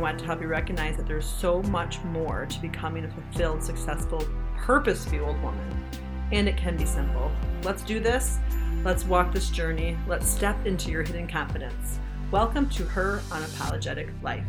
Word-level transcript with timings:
I 0.00 0.02
want 0.02 0.18
to 0.20 0.24
help 0.24 0.40
you 0.40 0.48
recognize 0.48 0.96
that 0.96 1.06
there's 1.06 1.26
so 1.26 1.62
much 1.64 2.02
more 2.04 2.46
to 2.46 2.60
becoming 2.62 3.04
a 3.04 3.10
fulfilled, 3.10 3.62
successful, 3.62 4.26
purpose 4.56 5.04
fueled 5.04 5.38
woman. 5.42 5.84
And 6.32 6.48
it 6.48 6.56
can 6.56 6.74
be 6.74 6.86
simple. 6.86 7.30
Let's 7.64 7.82
do 7.82 8.00
this. 8.00 8.38
Let's 8.82 9.04
walk 9.04 9.30
this 9.30 9.50
journey. 9.50 9.98
Let's 10.08 10.26
step 10.26 10.64
into 10.64 10.90
your 10.90 11.02
hidden 11.02 11.28
confidence. 11.28 11.98
Welcome 12.30 12.70
to 12.70 12.84
Her 12.84 13.20
Unapologetic 13.28 14.10
Life. 14.22 14.46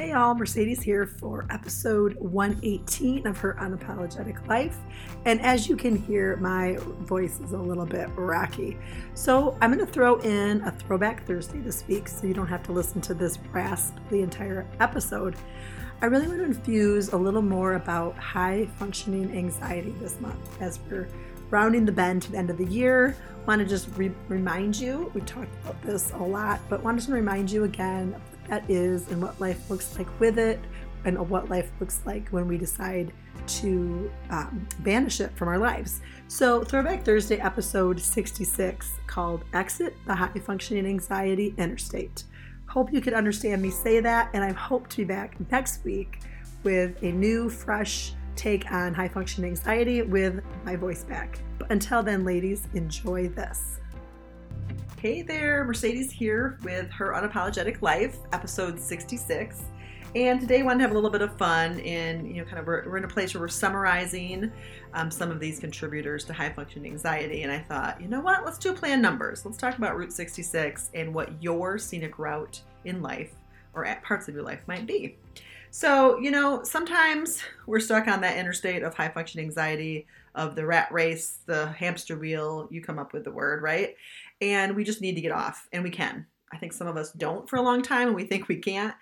Hey 0.00 0.12
y'all, 0.12 0.34
Mercedes 0.34 0.80
here 0.80 1.04
for 1.04 1.46
episode 1.50 2.14
118 2.14 3.26
of 3.26 3.36
Her 3.36 3.54
Unapologetic 3.60 4.46
Life. 4.48 4.78
And 5.26 5.42
as 5.42 5.68
you 5.68 5.76
can 5.76 5.94
hear, 5.94 6.36
my 6.36 6.78
voice 7.00 7.38
is 7.40 7.52
a 7.52 7.58
little 7.58 7.84
bit 7.84 8.08
rocky. 8.16 8.78
So 9.12 9.58
I'm 9.60 9.70
going 9.70 9.86
to 9.86 9.92
throw 9.92 10.18
in 10.20 10.62
a 10.62 10.70
Throwback 10.70 11.26
Thursday 11.26 11.58
this 11.58 11.86
week 11.86 12.08
so 12.08 12.26
you 12.26 12.32
don't 12.32 12.46
have 12.46 12.62
to 12.62 12.72
listen 12.72 13.02
to 13.02 13.12
this 13.12 13.38
rasp 13.52 13.94
the 14.08 14.22
entire 14.22 14.66
episode. 14.80 15.36
I 16.00 16.06
really 16.06 16.28
want 16.28 16.38
to 16.38 16.46
infuse 16.46 17.12
a 17.12 17.18
little 17.18 17.42
more 17.42 17.74
about 17.74 18.16
high 18.16 18.70
functioning 18.78 19.36
anxiety 19.36 19.94
this 20.00 20.18
month 20.18 20.62
as 20.62 20.78
we're 20.88 21.08
rounding 21.50 21.84
the 21.84 21.92
bend 21.92 22.22
to 22.22 22.32
the 22.32 22.38
end 22.38 22.48
of 22.48 22.56
the 22.56 22.64
year. 22.64 23.14
Want 23.46 23.58
to 23.58 23.66
just 23.66 23.88
re- 23.98 24.14
remind 24.28 24.80
you, 24.80 25.10
we 25.12 25.20
talked 25.20 25.54
about 25.62 25.82
this 25.82 26.10
a 26.12 26.22
lot, 26.22 26.58
but 26.70 26.82
wanted 26.82 27.04
to 27.04 27.12
remind 27.12 27.50
you 27.50 27.64
again 27.64 28.18
that 28.50 28.68
is 28.68 29.08
and 29.10 29.22
what 29.22 29.40
life 29.40 29.70
looks 29.70 29.96
like 29.96 30.20
with 30.20 30.38
it 30.38 30.60
and 31.04 31.18
what 31.30 31.48
life 31.48 31.70
looks 31.80 32.02
like 32.04 32.28
when 32.28 32.46
we 32.46 32.58
decide 32.58 33.12
to 33.46 34.10
um, 34.28 34.66
banish 34.80 35.20
it 35.20 35.34
from 35.34 35.48
our 35.48 35.58
lives. 35.58 36.02
So, 36.28 36.62
Throwback 36.62 37.04
Thursday, 37.04 37.38
episode 37.38 37.98
66, 37.98 38.98
called 39.06 39.44
Exit 39.54 39.96
the 40.06 40.14
High 40.14 40.38
Functioning 40.38 40.86
Anxiety 40.86 41.54
Interstate. 41.56 42.24
Hope 42.66 42.92
you 42.92 43.00
could 43.00 43.14
understand 43.14 43.62
me 43.62 43.70
say 43.70 44.00
that, 44.00 44.30
and 44.34 44.44
I 44.44 44.52
hope 44.52 44.88
to 44.90 44.98
be 44.98 45.04
back 45.04 45.36
next 45.50 45.82
week 45.84 46.20
with 46.62 47.02
a 47.02 47.10
new, 47.10 47.48
fresh 47.48 48.12
take 48.36 48.70
on 48.70 48.94
high 48.94 49.08
functioning 49.08 49.50
anxiety 49.50 50.02
with 50.02 50.42
my 50.64 50.76
voice 50.76 51.04
back. 51.04 51.38
But 51.58 51.70
until 51.70 52.02
then, 52.02 52.24
ladies, 52.24 52.68
enjoy 52.74 53.28
this. 53.28 53.80
Hey 55.00 55.22
there, 55.22 55.64
Mercedes 55.64 56.12
here 56.12 56.58
with 56.62 56.90
Her 56.90 57.14
Unapologetic 57.14 57.80
Life, 57.80 58.18
episode 58.34 58.78
66. 58.78 59.62
And 60.14 60.38
today 60.38 60.60
I 60.60 60.62
want 60.62 60.78
to 60.78 60.82
have 60.82 60.90
a 60.90 60.94
little 60.94 61.08
bit 61.08 61.22
of 61.22 61.34
fun 61.38 61.80
and, 61.80 62.28
you 62.28 62.34
know, 62.34 62.44
kind 62.44 62.58
of 62.58 62.66
we're, 62.66 62.86
we're 62.86 62.98
in 62.98 63.04
a 63.04 63.08
place 63.08 63.32
where 63.32 63.40
we're 63.40 63.48
summarizing 63.48 64.52
um, 64.92 65.10
some 65.10 65.30
of 65.30 65.40
these 65.40 65.58
contributors 65.58 66.22
to 66.26 66.34
high 66.34 66.52
functioning 66.52 66.92
anxiety. 66.92 67.44
And 67.44 67.50
I 67.50 67.60
thought, 67.60 67.98
you 67.98 68.08
know 68.08 68.20
what, 68.20 68.44
let's 68.44 68.58
do 68.58 68.72
a 68.72 68.74
plan 68.74 69.00
numbers. 69.00 69.42
Let's 69.46 69.56
talk 69.56 69.78
about 69.78 69.96
Route 69.96 70.12
66 70.12 70.90
and 70.92 71.14
what 71.14 71.42
your 71.42 71.78
scenic 71.78 72.18
route 72.18 72.60
in 72.84 73.00
life 73.00 73.32
or 73.72 73.86
at 73.86 74.02
parts 74.02 74.28
of 74.28 74.34
your 74.34 74.44
life 74.44 74.60
might 74.66 74.86
be. 74.86 75.16
So, 75.70 76.18
you 76.18 76.30
know, 76.30 76.62
sometimes 76.62 77.42
we're 77.66 77.80
stuck 77.80 78.06
on 78.06 78.20
that 78.20 78.36
interstate 78.36 78.82
of 78.82 78.92
high 78.92 79.08
functioning 79.08 79.46
anxiety, 79.46 80.06
of 80.34 80.54
the 80.54 80.66
rat 80.66 80.92
race, 80.92 81.38
the 81.46 81.68
hamster 81.68 82.16
wheel, 82.16 82.68
you 82.70 82.82
come 82.82 82.98
up 82.98 83.12
with 83.12 83.24
the 83.24 83.30
word, 83.30 83.62
right? 83.62 83.96
And 84.40 84.74
we 84.74 84.84
just 84.84 85.00
need 85.00 85.14
to 85.14 85.20
get 85.20 85.32
off, 85.32 85.68
and 85.72 85.82
we 85.82 85.90
can. 85.90 86.26
I 86.52 86.58
think 86.58 86.72
some 86.72 86.86
of 86.86 86.96
us 86.96 87.12
don't 87.12 87.48
for 87.48 87.56
a 87.56 87.62
long 87.62 87.82
time, 87.82 88.08
and 88.08 88.16
we 88.16 88.24
think 88.24 88.48
we 88.48 88.56
can't. 88.56 88.94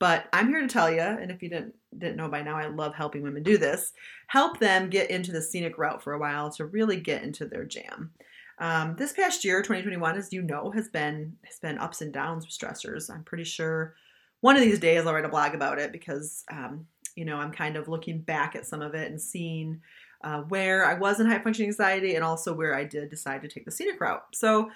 But 0.00 0.26
I'm 0.32 0.48
here 0.48 0.60
to 0.60 0.68
tell 0.68 0.90
you, 0.90 1.00
and 1.00 1.30
if 1.30 1.42
you 1.42 1.48
didn't 1.48 1.74
didn't 1.96 2.16
know 2.16 2.28
by 2.28 2.42
now, 2.42 2.56
I 2.56 2.66
love 2.66 2.94
helping 2.94 3.22
women 3.22 3.42
do 3.42 3.56
this. 3.56 3.92
Help 4.26 4.58
them 4.58 4.90
get 4.90 5.10
into 5.10 5.32
the 5.32 5.42
scenic 5.42 5.78
route 5.78 6.02
for 6.02 6.12
a 6.12 6.18
while 6.18 6.50
to 6.52 6.66
really 6.66 6.98
get 6.98 7.22
into 7.22 7.46
their 7.46 7.64
jam. 7.64 8.10
Um, 8.58 8.96
this 8.96 9.12
past 9.12 9.44
year, 9.44 9.62
2021, 9.62 10.16
as 10.16 10.32
you 10.32 10.42
know, 10.42 10.70
has 10.72 10.88
been 10.88 11.36
has 11.44 11.58
been 11.58 11.78
ups 11.78 12.00
and 12.00 12.12
downs 12.12 12.44
with 12.46 12.56
stressors. 12.56 13.10
I'm 13.10 13.24
pretty 13.24 13.44
sure 13.44 13.94
one 14.40 14.56
of 14.56 14.62
these 14.62 14.78
days 14.78 15.06
I'll 15.06 15.14
write 15.14 15.24
a 15.24 15.28
blog 15.28 15.54
about 15.54 15.78
it 15.78 15.92
because 15.92 16.44
um, 16.50 16.86
you 17.16 17.24
know 17.24 17.36
I'm 17.36 17.52
kind 17.52 17.76
of 17.76 17.88
looking 17.88 18.20
back 18.20 18.54
at 18.56 18.66
some 18.66 18.82
of 18.82 18.94
it 18.94 19.10
and 19.10 19.20
seeing 19.20 19.80
uh, 20.24 20.40
where 20.42 20.84
I 20.84 20.94
was 20.94 21.20
in 21.20 21.26
high 21.26 21.38
functioning 21.38 21.68
anxiety 21.68 22.14
and 22.14 22.24
also 22.24 22.54
where 22.54 22.74
I 22.74 22.84
did 22.84 23.10
decide 23.10 23.42
to 23.42 23.48
take 23.48 23.64
the 23.64 23.70
scenic 23.70 24.00
route. 24.00 24.24
So, 24.32 24.70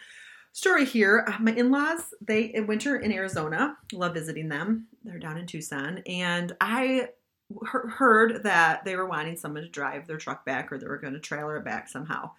story 0.53 0.85
here 0.85 1.25
uh, 1.27 1.39
my 1.41 1.53
in 1.53 1.71
laws, 1.71 2.15
they 2.21 2.55
winter 2.67 2.97
in 2.97 3.13
Arizona, 3.13 3.77
love 3.93 4.15
visiting 4.15 4.49
them. 4.49 4.87
They're 5.05 5.19
down 5.19 5.39
in 5.39 5.47
Tucson. 5.47 6.03
And 6.07 6.55
I 6.61 7.09
heard 7.67 8.43
that 8.43 8.85
they 8.85 8.95
were 8.95 9.07
wanting 9.07 9.37
someone 9.37 9.63
to 9.63 9.69
drive 9.69 10.07
their 10.07 10.19
truck 10.19 10.45
back 10.45 10.71
or 10.71 10.79
they 10.79 10.87
were 10.87 10.99
going 10.99 11.15
to 11.15 11.21
trailer 11.21 11.57
it 11.57 11.65
back 11.65 11.89
somehow. 11.89 12.31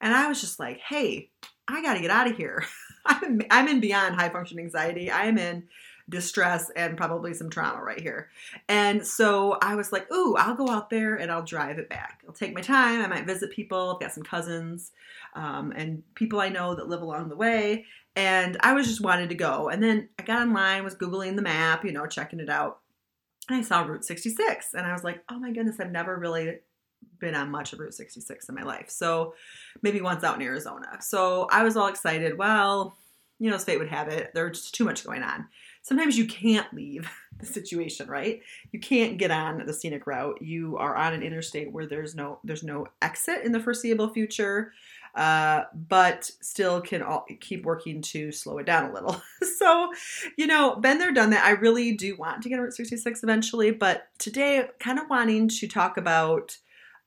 And 0.00 0.14
I 0.14 0.28
was 0.28 0.40
just 0.40 0.60
like, 0.60 0.78
hey, 0.78 1.30
I 1.66 1.82
got 1.82 1.94
to 1.94 2.00
get 2.00 2.10
out 2.10 2.30
of 2.30 2.36
here. 2.36 2.64
I'm 3.06 3.24
in, 3.24 3.46
I'm 3.50 3.68
in 3.68 3.80
beyond 3.80 4.14
high 4.14 4.28
functioning 4.28 4.64
anxiety. 4.64 5.10
I 5.10 5.24
am 5.24 5.38
in 5.38 5.64
distress 6.08 6.70
and 6.76 6.96
probably 6.96 7.32
some 7.32 7.48
trauma 7.48 7.82
right 7.82 8.00
here. 8.00 8.28
And 8.68 9.06
so 9.06 9.58
I 9.62 9.74
was 9.74 9.92
like, 9.92 10.10
ooh, 10.12 10.36
I'll 10.36 10.54
go 10.54 10.68
out 10.68 10.90
there 10.90 11.14
and 11.16 11.30
I'll 11.30 11.44
drive 11.44 11.78
it 11.78 11.88
back. 11.88 12.22
I'll 12.26 12.34
take 12.34 12.54
my 12.54 12.60
time. 12.60 13.00
I 13.00 13.06
might 13.06 13.26
visit 13.26 13.50
people. 13.50 13.94
I've 13.94 14.00
got 14.00 14.12
some 14.12 14.22
cousins 14.22 14.92
um, 15.34 15.72
and 15.72 16.02
people 16.14 16.40
I 16.40 16.50
know 16.50 16.74
that 16.74 16.88
live 16.88 17.02
along 17.02 17.28
the 17.28 17.36
way. 17.36 17.86
And 18.16 18.56
I 18.60 18.74
was 18.74 18.86
just 18.86 19.00
wanted 19.00 19.30
to 19.30 19.34
go. 19.34 19.70
And 19.70 19.82
then 19.82 20.08
I 20.18 20.22
got 20.22 20.42
online, 20.42 20.84
was 20.84 20.94
Googling 20.94 21.36
the 21.36 21.42
map, 21.42 21.84
you 21.84 21.92
know, 21.92 22.06
checking 22.06 22.40
it 22.40 22.50
out. 22.50 22.80
And 23.48 23.58
I 23.58 23.62
saw 23.62 23.82
Route 23.82 24.04
66. 24.04 24.74
And 24.74 24.86
I 24.86 24.92
was 24.92 25.04
like, 25.04 25.22
oh 25.30 25.38
my 25.38 25.52
goodness, 25.52 25.80
I've 25.80 25.90
never 25.90 26.16
really 26.16 26.58
been 27.18 27.34
on 27.34 27.50
much 27.50 27.72
of 27.72 27.80
Route 27.80 27.94
66 27.94 28.48
in 28.48 28.54
my 28.54 28.62
life. 28.62 28.88
So 28.88 29.34
maybe 29.82 30.00
once 30.00 30.22
out 30.22 30.36
in 30.36 30.42
Arizona. 30.42 30.98
So 31.00 31.48
I 31.50 31.62
was 31.62 31.76
all 31.76 31.88
excited. 31.88 32.38
Well, 32.38 32.96
you 33.40 33.50
know, 33.50 33.56
as 33.56 33.64
fate 33.64 33.78
would 33.78 33.88
have 33.88 34.08
it, 34.08 34.30
there's 34.34 34.60
just 34.60 34.74
too 34.74 34.84
much 34.84 35.04
going 35.04 35.22
on 35.22 35.46
sometimes 35.84 36.18
you 36.18 36.24
can't 36.24 36.72
leave 36.74 37.08
the 37.38 37.46
situation, 37.46 38.08
right? 38.08 38.40
You 38.72 38.80
can't 38.80 39.18
get 39.18 39.30
on 39.30 39.64
the 39.64 39.72
scenic 39.72 40.06
route. 40.06 40.42
You 40.42 40.76
are 40.78 40.96
on 40.96 41.12
an 41.12 41.22
interstate 41.22 41.70
where 41.70 41.86
there's 41.86 42.16
no 42.16 42.40
there's 42.42 42.64
no 42.64 42.88
exit 43.00 43.44
in 43.44 43.52
the 43.52 43.60
foreseeable 43.60 44.08
future. 44.08 44.72
Uh, 45.14 45.62
but 45.88 46.24
still 46.40 46.80
can 46.80 47.00
all, 47.00 47.24
keep 47.38 47.64
working 47.64 48.02
to 48.02 48.32
slow 48.32 48.58
it 48.58 48.66
down 48.66 48.90
a 48.90 48.92
little. 48.92 49.22
so, 49.58 49.92
you 50.36 50.44
know, 50.44 50.74
been 50.74 50.98
there, 50.98 51.12
done 51.12 51.30
that. 51.30 51.44
I 51.44 51.50
really 51.50 51.92
do 51.92 52.16
want 52.16 52.42
to 52.42 52.48
get 52.48 52.56
Route 52.56 52.72
66 52.72 53.22
eventually, 53.22 53.70
but 53.70 54.08
today, 54.18 54.66
kind 54.80 54.98
of 54.98 55.08
wanting 55.08 55.46
to 55.46 55.68
talk 55.68 55.98
about 55.98 56.58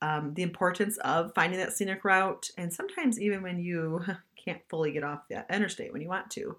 um, 0.02 0.34
the 0.36 0.44
importance 0.44 0.98
of 1.00 1.34
finding 1.36 1.60
that 1.60 1.74
scenic 1.74 2.06
route, 2.06 2.50
and 2.58 2.72
sometimes 2.72 3.20
even 3.20 3.42
when 3.42 3.60
you 3.60 4.02
can't 4.46 4.62
fully 4.70 4.94
get 4.94 5.04
off 5.04 5.28
that 5.30 5.48
interstate 5.52 5.92
when 5.92 6.02
you 6.02 6.08
want 6.08 6.32
to. 6.32 6.56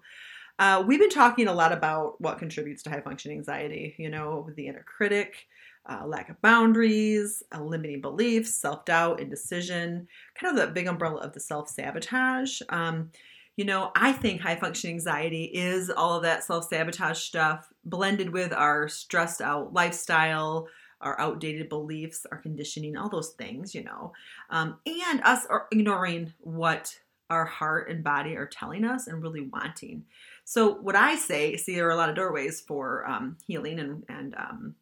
Uh, 0.59 0.83
we've 0.85 0.99
been 0.99 1.09
talking 1.09 1.47
a 1.47 1.53
lot 1.53 1.71
about 1.71 2.19
what 2.19 2.37
contributes 2.37 2.83
to 2.83 2.89
high 2.89 2.99
functioning 2.99 3.37
anxiety, 3.37 3.95
you 3.97 4.09
know, 4.09 4.49
the 4.57 4.67
inner 4.67 4.83
critic, 4.83 5.47
uh, 5.89 6.05
lack 6.05 6.29
of 6.29 6.39
boundaries, 6.41 7.41
uh, 7.55 7.63
limiting 7.63 8.01
beliefs, 8.01 8.53
self 8.53 8.83
doubt, 8.83 9.21
indecision, 9.21 10.05
kind 10.35 10.59
of 10.59 10.67
the 10.67 10.73
big 10.73 10.87
umbrella 10.87 11.21
of 11.21 11.31
the 11.31 11.39
self 11.39 11.69
sabotage. 11.69 12.61
Um, 12.67 13.09
you 13.55 13.63
know, 13.63 13.91
I 13.95 14.11
think 14.11 14.41
high 14.41 14.57
functioning 14.57 14.97
anxiety 14.97 15.45
is 15.45 15.89
all 15.89 16.17
of 16.17 16.23
that 16.23 16.43
self 16.43 16.65
sabotage 16.65 17.19
stuff 17.19 17.69
blended 17.85 18.33
with 18.33 18.51
our 18.51 18.89
stressed 18.89 19.39
out 19.39 19.71
lifestyle, 19.71 20.67
our 20.99 21.17
outdated 21.21 21.69
beliefs, 21.69 22.25
our 22.33 22.37
conditioning, 22.37 22.97
all 22.97 23.09
those 23.09 23.29
things, 23.29 23.73
you 23.73 23.85
know, 23.85 24.11
um, 24.49 24.77
and 24.85 25.21
us 25.23 25.47
ignoring 25.71 26.33
what 26.41 26.99
our 27.29 27.45
heart 27.45 27.89
and 27.89 28.03
body 28.03 28.35
are 28.35 28.47
telling 28.47 28.83
us 28.83 29.07
and 29.07 29.21
really 29.21 29.41
wanting. 29.41 30.03
So 30.49 30.73
what 30.73 30.95
I 30.95 31.13
say, 31.15 31.57
see, 31.57 31.75
there 31.75 31.85
are 31.87 31.91
a 31.91 31.95
lot 31.95 32.09
of 32.09 32.15
doorways 32.15 32.59
for 32.59 33.07
um, 33.07 33.37
healing 33.45 33.77
and 33.77 34.03
and 34.09 34.33
um, 34.33 34.73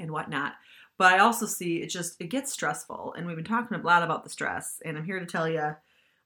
and 0.00 0.10
whatnot. 0.10 0.54
But 0.98 1.12
I 1.12 1.18
also 1.18 1.46
see 1.46 1.76
it 1.76 1.90
just 1.90 2.20
it 2.20 2.28
gets 2.28 2.50
stressful, 2.50 3.14
and 3.16 3.24
we've 3.24 3.36
been 3.36 3.44
talking 3.44 3.78
a 3.78 3.80
lot 3.80 4.02
about 4.02 4.24
the 4.24 4.30
stress. 4.30 4.82
And 4.84 4.98
I'm 4.98 5.04
here 5.04 5.20
to 5.20 5.26
tell 5.26 5.48
you, 5.48 5.76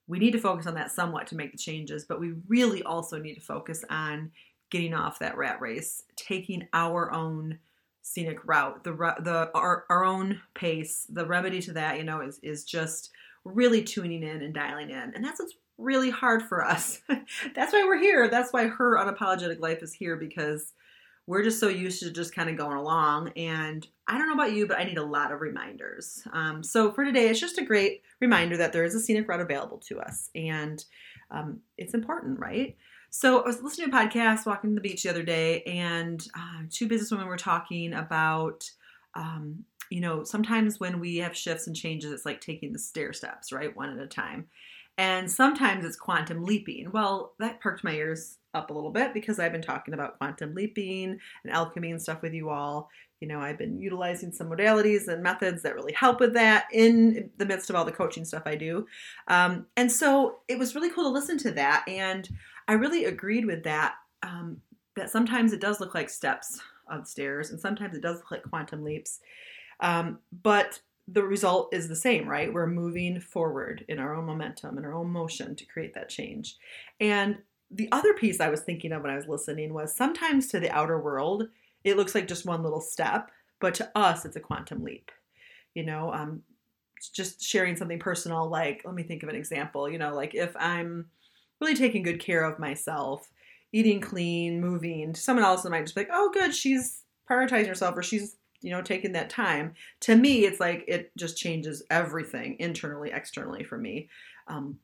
we 0.07 0.19
need 0.19 0.31
to 0.31 0.41
focus 0.41 0.67
on 0.67 0.73
that 0.77 0.91
somewhat 0.91 1.27
to 1.27 1.37
make 1.37 1.53
the 1.53 1.59
changes, 1.59 2.07
but 2.07 2.19
we 2.19 2.37
really 2.49 2.83
also 2.83 3.19
need 3.19 3.35
to 3.35 3.43
focus 3.43 3.85
on 3.91 4.33
getting 4.71 4.95
off 4.95 5.19
that 5.19 5.37
rat 5.37 5.61
race, 5.61 6.03
taking 6.17 6.67
our 6.73 7.13
own 7.13 7.59
scenic 8.01 8.39
route, 8.47 8.83
the 8.83 8.93
the 8.93 9.51
our, 9.55 9.85
our 9.91 10.07
own 10.07 10.41
pace. 10.55 11.07
The 11.11 11.27
remedy 11.27 11.61
to 11.61 11.75
that, 11.75 11.99
you 11.99 12.05
know, 12.05 12.23
is 12.23 12.39
is 12.43 12.65
just 12.65 13.11
really 13.45 13.83
tuning 13.83 14.23
in 14.23 14.41
and 14.41 14.55
dialing 14.55 14.89
in. 14.89 15.13
And 15.15 15.23
that's 15.23 15.39
what's 15.39 15.55
really 15.79 16.11
hard 16.11 16.43
for 16.43 16.65
us. 16.65 17.01
That's 17.55 17.73
why 17.73 17.85
we're 17.85 17.99
here. 17.99 18.29
That's 18.29 18.53
why 18.53 18.67
her 18.69 18.97
unapologetic 18.97 19.61
life 19.61 19.83
is 19.83 19.93
here 19.93 20.17
because 20.17 20.73
we're 21.27 21.43
just 21.43 21.59
so 21.59 21.69
used 21.69 22.03
to 22.03 22.11
just 22.11 22.35
kind 22.35 22.51
of 22.51 22.57
going 22.57 22.77
along. 22.77 23.33
And 23.37 23.87
I 24.07 24.19
don't 24.19 24.29
know 24.29 24.35
about 24.35 24.53
you, 24.53 24.67
but 24.67 24.79
I 24.79 24.85
need 24.85 24.99
a 24.99 25.05
lot 25.05 25.33
of 25.33 25.41
reminders. 25.41 26.23
Um, 26.33 26.63
so 26.63 26.93
for 26.93 27.05
today, 27.05 27.29
it's 27.29 27.41
just 27.41 27.59
a 27.59 27.65
great 27.65 28.03
reminder 28.21 28.57
that 28.59 28.73
there 28.73 28.85
is 28.85 28.95
a 28.95 29.01
scenic 29.01 29.29
route 29.29 29.41
available 29.41 29.79
to 29.89 30.01
us, 30.01 30.31
and 30.35 30.85
um, 31.31 31.61
it's 31.79 31.95
important, 31.95 32.39
right? 32.39 32.77
So 33.11 33.41
I 33.41 33.47
was 33.47 33.63
listening 33.63 33.91
to 33.91 33.97
a 33.97 34.01
podcast, 34.01 34.45
walking 34.45 34.71
to 34.71 34.75
the 34.75 34.81
beach 34.81 35.05
the 35.05 35.11
other 35.11 35.23
day, 35.23 35.63
and 35.63 36.27
uh, 36.37 36.65
two 36.71 36.89
businesswomen 36.89 37.27
were 37.27 37.37
talking 37.37 37.95
about. 37.95 38.69
Um, 39.15 39.65
you 39.91 40.01
know, 40.01 40.25
sometimes 40.25 40.81
when 40.81 40.99
we 40.99 41.19
have 41.19 41.37
shifts 41.37 41.67
and 41.67 41.77
changes, 41.77 42.11
it's 42.11 42.27
like 42.27 42.41
taking 42.41 42.73
the 42.73 42.79
stair 42.79 43.13
steps, 43.13 43.53
right? 43.53 43.75
One 43.77 43.91
at 43.91 44.03
a 44.03 44.09
time. 44.09 44.47
And 44.97 45.31
sometimes 45.31 45.85
it's 45.85 45.97
quantum 45.97 46.45
leaping. 46.45 46.91
Well, 46.93 47.35
that 47.41 47.61
perked 47.61 47.85
my 47.85 47.93
ears 47.93 48.39
up 48.55 48.71
a 48.71 48.73
little 48.73 48.91
bit 48.91 49.13
because 49.13 49.39
I've 49.39 49.53
been 49.53 49.63
talking 49.63 49.95
about 49.95 50.19
quantum 50.19 50.55
leaping 50.55 51.19
and 51.43 51.53
alchemy 51.53 51.91
and 51.91 52.01
stuff 52.01 52.23
with 52.23 52.33
you 52.33 52.51
all. 52.51 52.89
You 53.21 53.29
know, 53.29 53.41
I've 53.41 53.59
been 53.59 53.81
utilizing 53.81 54.33
some 54.33 54.51
modalities 54.51 55.09
and 55.09 55.23
methods 55.23 55.63
that 55.63 55.75
really 55.75 55.93
help 55.93 56.21
with 56.21 56.35
that 56.35 56.67
in 56.73 57.31
the 57.39 57.47
midst 57.47 57.71
of 57.71 57.77
all 57.77 57.85
the 57.85 57.91
coaching 57.91 58.25
stuff 58.25 58.43
I 58.47 58.55
do. 58.55 58.87
Um, 59.29 59.67
and 59.77 59.91
so 59.91 60.41
it 60.47 60.59
was 60.59 60.75
really 60.75 60.91
cool 60.91 61.05
to 61.05 61.11
listen 61.11 61.39
to 61.39 61.51
that. 61.53 61.85
And 61.89 62.29
I 62.69 62.75
really 62.75 63.07
agreed 63.07 63.47
with 63.47 63.65
that. 63.65 63.95
Um, 64.23 64.61
that 64.97 65.11
sometimes 65.11 65.53
it 65.53 65.61
does 65.61 65.81
look 65.81 65.95
like 65.95 66.09
steps 66.09 66.61
on 66.89 67.05
stairs, 67.05 67.51
and 67.51 67.61
sometimes 67.61 67.97
it 67.97 68.03
does 68.03 68.19
look 68.19 68.31
like 68.31 68.43
quantum 68.49 68.85
leaps. 68.85 69.21
Um, 69.81 70.19
but 70.43 70.81
the 71.07 71.23
result 71.23 71.75
is 71.75 71.89
the 71.89 71.97
same, 71.97 72.29
right? 72.29 72.53
We're 72.53 72.67
moving 72.67 73.21
forward 73.21 73.85
in 73.89 73.99
our 73.99 74.15
own 74.15 74.25
momentum 74.25 74.77
and 74.77 74.87
our 74.87 74.95
own 74.95 75.11
motion 75.11 75.55
to 75.57 75.67
create 75.67 75.95
that 75.95 76.09
change. 76.09 76.57
And 77.01 77.39
the 77.71 77.89
other 77.93 78.15
piece 78.15 78.41
I 78.41 78.49
was 78.49 78.61
thinking 78.61 78.93
of 78.93 79.03
when 79.03 79.11
I 79.11 79.17
was 79.17 79.29
listening 79.29 79.75
was 79.75 79.95
sometimes 79.95 80.49
to 80.49 80.61
the 80.61 80.71
outer 80.71 80.99
world, 80.99 81.45
it 81.83 81.97
looks 81.97 82.15
like 82.15 82.29
just 82.29 82.47
one 82.47 82.63
little 82.63 82.81
step, 82.81 83.31
but 83.61 83.75
to 83.75 83.91
us, 83.95 84.25
it's 84.25 84.37
a 84.37 84.41
quantum 84.41 84.83
leap. 84.83 85.11
You 85.75 85.85
know, 85.85 86.13
um, 86.13 86.43
just 87.13 87.43
sharing 87.43 87.77
something 87.77 87.99
personal, 87.99 88.49
like, 88.49 88.83
let 88.85 88.95
me 88.95 89.03
think 89.03 89.23
of 89.23 89.29
an 89.29 89.35
example, 89.35 89.91
you 89.91 89.99
know, 89.99 90.15
like 90.15 90.35
if 90.35 90.57
I'm 90.57 91.07
really 91.61 91.75
taking 91.75 92.03
good 92.03 92.21
care 92.21 92.45
of 92.45 92.59
myself, 92.59 93.31
eating 93.73 94.01
clean, 94.01 94.61
moving, 94.61 95.15
someone 95.15 95.45
else 95.45 95.65
might 95.65 95.83
just 95.83 95.95
be 95.95 96.03
like, 96.03 96.11
oh, 96.13 96.31
good, 96.33 96.55
she's 96.55 97.03
prioritizing 97.29 97.67
herself 97.67 97.97
or 97.97 98.03
she's 98.03 98.37
you 98.65 98.71
know 98.71 98.81
taking 98.81 99.13
that 99.13 99.29
time. 99.29 99.75
To 100.01 100.17
me 100.17 100.47
it's 100.47 100.59
like 100.59 100.85
it 100.89 101.13
just 101.17 101.37
changes 101.37 101.83
everything 101.91 102.57
internally 102.59 103.11
externally 103.13 103.63
for 103.63 103.77
me 103.77 104.09
um, 104.49 104.79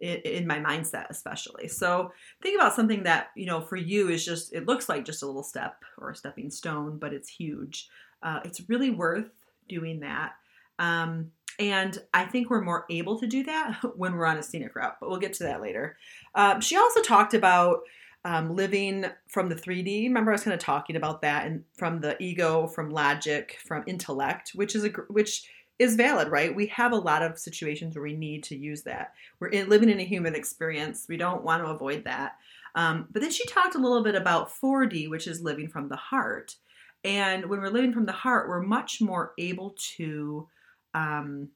in, 0.00 0.16
in, 0.20 0.46
my 0.46 0.58
mindset 0.58 1.06
especially. 1.10 1.68
So 1.68 2.12
think 2.42 2.58
about 2.58 2.74
something 2.74 3.02
that 3.02 3.28
you 3.36 3.44
know 3.44 3.60
for 3.60 3.76
you 3.76 4.08
is 4.08 4.24
just 4.24 4.54
it 4.54 4.66
looks 4.66 4.88
like 4.88 5.04
just 5.04 5.22
a 5.22 5.26
little 5.26 5.42
step 5.42 5.76
or 5.98 6.10
a 6.10 6.16
stepping 6.16 6.50
stone 6.50 6.98
but 6.98 7.12
it's 7.12 7.28
huge. 7.28 7.88
Uh, 8.22 8.40
it's 8.42 8.68
really 8.70 8.90
worth 8.90 9.30
doing 9.68 10.00
that. 10.00 10.32
Um, 10.78 11.30
and 11.58 11.98
I 12.14 12.24
think 12.24 12.48
we're 12.48 12.62
more 12.62 12.86
able 12.90 13.18
to 13.18 13.26
do 13.26 13.44
that 13.44 13.80
when 13.96 14.14
we're 14.14 14.26
on 14.26 14.38
a 14.38 14.42
scenic 14.42 14.74
route, 14.74 14.96
but 14.98 15.10
we'll 15.10 15.18
get 15.18 15.34
to 15.34 15.44
that 15.44 15.60
later. 15.60 15.98
Um, 16.34 16.62
she 16.62 16.76
also 16.76 17.02
talked 17.02 17.34
about 17.34 17.80
um, 18.26 18.56
living 18.56 19.06
from 19.28 19.48
the 19.48 19.54
3D. 19.54 20.02
Remember, 20.04 20.32
I 20.32 20.34
was 20.34 20.42
kind 20.42 20.52
of 20.52 20.58
talking 20.58 20.96
about 20.96 21.22
that, 21.22 21.46
and 21.46 21.62
from 21.74 22.00
the 22.00 22.20
ego, 22.20 22.66
from 22.66 22.90
logic, 22.90 23.58
from 23.64 23.84
intellect, 23.86 24.50
which 24.56 24.74
is 24.74 24.84
a 24.84 24.88
which 25.08 25.48
is 25.78 25.94
valid, 25.94 26.28
right? 26.28 26.54
We 26.54 26.66
have 26.66 26.90
a 26.90 26.96
lot 26.96 27.22
of 27.22 27.38
situations 27.38 27.94
where 27.94 28.02
we 28.02 28.16
need 28.16 28.42
to 28.44 28.56
use 28.56 28.82
that. 28.82 29.12
We're 29.38 29.48
in, 29.48 29.68
living 29.68 29.90
in 29.90 30.00
a 30.00 30.04
human 30.04 30.34
experience. 30.34 31.06
We 31.08 31.16
don't 31.16 31.44
want 31.44 31.62
to 31.62 31.70
avoid 31.70 32.02
that. 32.04 32.32
Um, 32.74 33.06
but 33.12 33.22
then 33.22 33.30
she 33.30 33.46
talked 33.46 33.76
a 33.76 33.78
little 33.78 34.02
bit 34.02 34.16
about 34.16 34.50
4D, 34.50 35.08
which 35.08 35.28
is 35.28 35.42
living 35.42 35.68
from 35.68 35.88
the 35.88 35.96
heart. 35.96 36.56
And 37.04 37.46
when 37.46 37.60
we're 37.60 37.68
living 37.68 37.92
from 37.92 38.06
the 38.06 38.12
heart, 38.12 38.48
we're 38.48 38.62
much 38.62 39.00
more 39.00 39.34
able 39.38 39.76
to 39.96 40.48
um, 40.94 41.50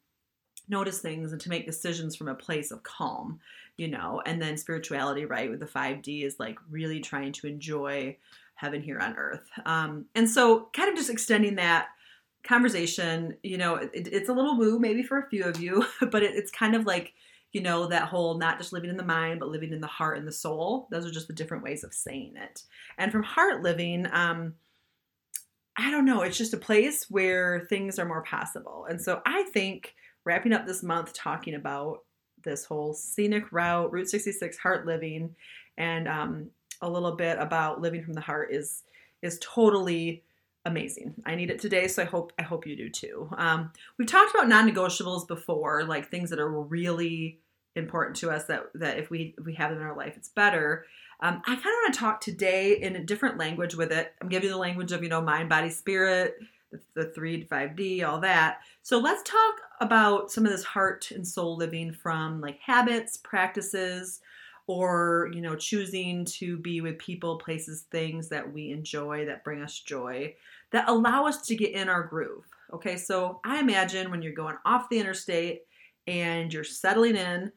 notice 0.69 1.01
things 1.01 1.33
and 1.33 1.41
to 1.41 1.49
make 1.49 1.67
decisions 1.67 2.15
from 2.15 2.29
a 2.29 2.35
place 2.35 2.71
of 2.71 2.83
calm, 2.85 3.41
you 3.81 3.89
know. 3.89 4.21
And 4.27 4.41
then 4.41 4.59
spirituality, 4.59 5.25
right, 5.25 5.49
with 5.49 5.59
the 5.59 5.67
5D 5.67 6.27
is 6.27 6.39
like 6.39 6.59
really 6.69 7.01
trying 7.01 7.33
to 7.33 7.47
enjoy 7.47 8.19
heaven 8.55 8.83
here 8.83 8.99
on 8.99 9.17
earth. 9.17 9.49
Um, 9.65 10.05
and 10.15 10.29
so, 10.29 10.69
kind 10.75 10.91
of 10.91 10.97
just 10.97 11.09
extending 11.09 11.55
that 11.55 11.89
conversation, 12.45 13.39
you 13.43 13.57
know, 13.57 13.77
it, 13.77 13.91
it's 13.95 14.29
a 14.29 14.35
little 14.35 14.59
woo 14.59 14.79
maybe 14.79 15.03
for 15.03 15.19
a 15.19 15.29
few 15.31 15.45
of 15.45 15.59
you, 15.59 15.87
but 16.11 16.23
it, 16.23 16.35
it's 16.35 16.51
kind 16.51 16.75
of 16.75 16.85
like, 16.85 17.15
you 17.53 17.63
know, 17.63 17.87
that 17.87 18.03
whole 18.03 18.37
not 18.37 18.59
just 18.59 18.75
living 18.75 18.91
in 18.91 18.99
the 18.99 19.03
mind, 19.03 19.41
but 19.41 19.49
living 19.49 19.73
in 19.73 19.81
the 19.81 19.87
heart 19.87 20.19
and 20.19 20.29
the 20.29 20.33
soul. 20.33 20.87
Those 20.91 21.07
are 21.07 21.11
just 21.11 21.27
the 21.27 21.33
different 21.33 21.65
ways 21.65 21.83
of 21.83 21.95
saying 21.95 22.35
it. 22.37 22.63
And 22.99 23.11
from 23.11 23.23
heart 23.23 23.63
living, 23.63 24.07
um, 24.13 24.57
I 25.79 25.91
don't 25.91 26.05
know, 26.05 26.21
it's 26.21 26.37
just 26.37 26.53
a 26.53 26.59
place 26.59 27.07
where 27.09 27.61
things 27.71 27.99
are 27.99 28.05
more 28.05 28.23
possible. 28.25 28.87
And 28.91 29.01
so 29.01 29.23
I 29.25 29.45
think 29.55 29.95
wrapping 30.25 30.53
up 30.53 30.67
this 30.67 30.83
month 30.83 31.15
talking 31.15 31.55
about 31.55 32.01
this 32.43 32.65
whole 32.65 32.95
scenic 32.95 33.51
route, 33.53 33.93
Route 33.93 34.09
66 34.09 34.59
heart 34.59 34.87
living, 34.87 35.35
and 35.77 36.09
um, 36.09 36.51
a 36.81 36.91
little 36.91 37.17
bit 37.17 37.39
about 37.39 37.81
living 37.81 38.03
from 38.03 38.15
the 38.15 38.21
heart 38.21 38.53
is 38.53 38.83
is 39.23 39.39
totally 39.41 40.23
amazing. 40.65 41.15
I 41.27 41.35
need 41.35 41.51
it 41.51 41.59
today, 41.59 41.89
so 41.89 42.03
I 42.03 42.07
hope 42.07 42.33
I 42.39 42.43
hope 42.43 42.67
you 42.67 42.77
do 42.77 42.89
too. 42.89 43.29
Um, 43.37 43.73
we've 43.99 44.09
talked 44.09 44.35
about 44.35 44.49
non-negotiables 44.49 45.27
before, 45.27 45.85
like 45.85 46.09
things 46.09 46.31
that 46.31 46.39
are 46.39 46.51
really 46.51 47.41
important 47.77 48.17
to 48.17 48.31
us 48.31 48.47
that 48.47 48.65
that 48.75 48.99
if 48.99 49.11
we 49.11 49.35
if 49.39 49.45
we 49.45 49.55
have 49.55 49.71
them 49.71 49.81
in 49.81 49.87
our 49.87 49.97
life, 49.97 50.17
it's 50.17 50.29
better. 50.29 50.85
Um, 51.23 51.43
I 51.45 51.55
kind 51.55 51.59
of 51.59 51.65
want 51.65 51.95
to 51.95 52.01
talk 52.01 52.21
today 52.21 52.81
in 52.81 52.97
a 52.97 53.05
different 53.05 53.37
language 53.37 53.75
with 53.75 53.93
it. 53.93 54.15
I'm 54.23 54.29
giving 54.29 54.49
the 54.49 54.57
language 54.57 54.93
of 54.93 55.03
you 55.03 55.09
know 55.09 55.21
mind, 55.21 55.49
body, 55.49 55.71
spirit, 55.71 56.37
the, 56.71 56.81
the 56.95 57.05
three 57.13 57.41
to 57.41 57.47
five 57.47 57.77
D, 57.77 58.03
all 58.03 58.21
that. 58.21 58.61
So 58.83 58.99
let's 58.99 59.23
talk 59.23 59.55
about 59.81 60.31
some 60.31 60.45
of 60.45 60.53
this 60.53 60.65
heart 60.65 61.11
and 61.11 61.27
soul 61.27 61.57
living 61.57 61.93
from 61.93 62.41
like 62.41 62.59
habits, 62.61 63.17
practices, 63.17 64.21
or 64.67 65.31
you 65.33 65.41
know 65.41 65.57
choosing 65.57 66.25
to 66.25 66.57
be 66.59 66.81
with 66.81 66.99
people, 66.99 67.39
places, 67.39 67.87
things 67.91 68.29
that 68.29 68.53
we 68.53 68.71
enjoy 68.71 69.27
that 69.27 69.45
bring 69.45 69.63
us 69.63 69.81
joy, 69.81 70.35
that 70.71 70.89
allow 70.89 71.27
us 71.27 71.43
to 71.47 71.57
get 71.57 71.73
in 71.73 71.89
our 71.89 72.05
groove. 72.05 72.45
Okay, 72.73 72.97
so 72.97 73.41
I 73.45 73.59
imagine 73.59 74.11
when 74.11 74.23
you're 74.23 74.33
going 74.33 74.57
off 74.65 74.89
the 74.89 74.99
interstate 74.99 75.63
and 76.07 76.53
you're 76.53 76.65
settling 76.65 77.17
in 77.17 77.53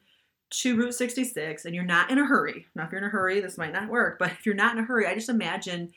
to 0.50 0.76
Route 0.76 0.94
66 0.94 1.64
and 1.64 1.74
you're 1.74 1.84
not 1.84 2.10
in 2.10 2.18
a 2.18 2.26
hurry. 2.26 2.66
Now, 2.74 2.84
if 2.84 2.92
you're 2.92 3.00
in 3.00 3.06
a 3.06 3.10
hurry, 3.10 3.40
this 3.40 3.58
might 3.58 3.72
not 3.72 3.88
work, 3.88 4.18
but 4.18 4.30
if 4.32 4.46
you're 4.46 4.54
not 4.54 4.76
in 4.76 4.82
a 4.82 4.86
hurry, 4.86 5.06
I 5.06 5.14
just 5.14 5.28
imagine 5.28 5.92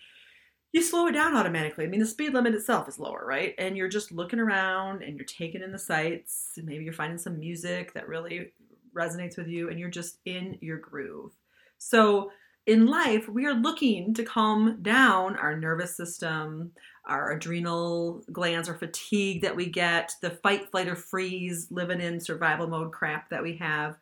you 0.77 0.83
slow 0.83 1.07
it 1.07 1.13
down 1.13 1.35
automatically. 1.35 1.85
I 1.85 1.87
mean, 1.87 1.99
the 1.99 2.05
speed 2.05 2.35
limit 2.35 2.53
itself 2.53 2.87
is 2.87 2.99
lower, 2.99 3.25
right? 3.25 3.55
And 3.57 3.75
you're 3.75 3.87
just 3.87 4.11
looking 4.11 4.39
around 4.39 5.01
and 5.01 5.17
you're 5.17 5.25
taking 5.25 5.63
in 5.63 5.71
the 5.71 5.79
sights. 5.79 6.51
Maybe 6.63 6.83
you're 6.83 6.93
finding 6.93 7.17
some 7.17 7.39
music 7.39 7.93
that 7.95 8.07
really 8.07 8.51
resonates 8.95 9.37
with 9.37 9.47
you 9.47 9.69
and 9.69 9.79
you're 9.79 9.89
just 9.89 10.19
in 10.25 10.59
your 10.61 10.77
groove. 10.77 11.31
So, 11.79 12.31
in 12.67 12.85
life, 12.85 13.29
we 13.29 13.45
are 13.45 13.53
looking 13.53 14.13
to 14.13 14.23
calm 14.23 14.79
down 14.81 15.37
our 15.37 15.57
nervous 15.57 15.95
system, 15.95 16.73
our 17.05 17.31
adrenal 17.31 18.25
glands 18.31 18.67
are 18.67 18.77
fatigue 18.77 19.41
that 19.43 19.55
we 19.55 19.67
get, 19.67 20.11
the 20.21 20.31
fight, 20.31 20.69
flight, 20.69 20.89
or 20.89 20.95
freeze, 20.95 21.67
living 21.71 22.01
in 22.01 22.19
survival 22.19 22.67
mode 22.67 22.91
crap 22.91 23.29
that 23.29 23.41
we 23.41 23.55
have. 23.55 23.95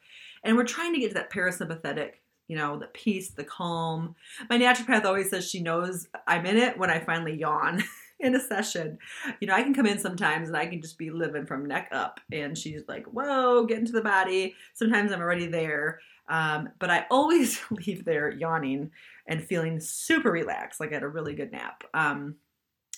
And 0.43 0.57
we're 0.57 0.63
trying 0.63 0.95
to 0.95 0.99
get 0.99 1.09
to 1.09 1.13
that 1.13 1.31
parasympathetic 1.31 2.13
you 2.47 2.55
know, 2.55 2.77
the 2.77 2.87
peace, 2.87 3.31
the 3.31 3.43
calm. 3.43 4.15
My 4.49 4.57
naturopath 4.57 5.05
always 5.05 5.29
says 5.29 5.49
she 5.49 5.61
knows 5.61 6.07
I'm 6.27 6.45
in 6.45 6.57
it 6.57 6.77
when 6.77 6.89
I 6.89 6.99
finally 6.99 7.35
yawn 7.35 7.83
in 8.19 8.35
a 8.35 8.39
session. 8.39 8.97
You 9.39 9.47
know, 9.47 9.55
I 9.55 9.63
can 9.63 9.73
come 9.73 9.85
in 9.85 9.99
sometimes 9.99 10.47
and 10.47 10.57
I 10.57 10.67
can 10.67 10.81
just 10.81 10.97
be 10.97 11.09
living 11.09 11.45
from 11.45 11.65
neck 11.65 11.89
up. 11.91 12.19
And 12.31 12.57
she's 12.57 12.83
like, 12.87 13.05
whoa, 13.07 13.65
get 13.65 13.79
into 13.79 13.91
the 13.91 14.01
body. 14.01 14.55
Sometimes 14.73 15.11
I'm 15.11 15.21
already 15.21 15.47
there. 15.47 15.99
Um, 16.27 16.69
but 16.79 16.89
I 16.89 17.05
always 17.09 17.61
leave 17.71 18.05
there 18.05 18.31
yawning 18.31 18.91
and 19.27 19.43
feeling 19.43 19.79
super 19.79 20.31
relaxed, 20.31 20.79
like 20.79 20.91
I 20.91 20.95
had 20.95 21.03
a 21.03 21.07
really 21.07 21.33
good 21.33 21.51
nap. 21.51 21.83
Um, 21.93 22.35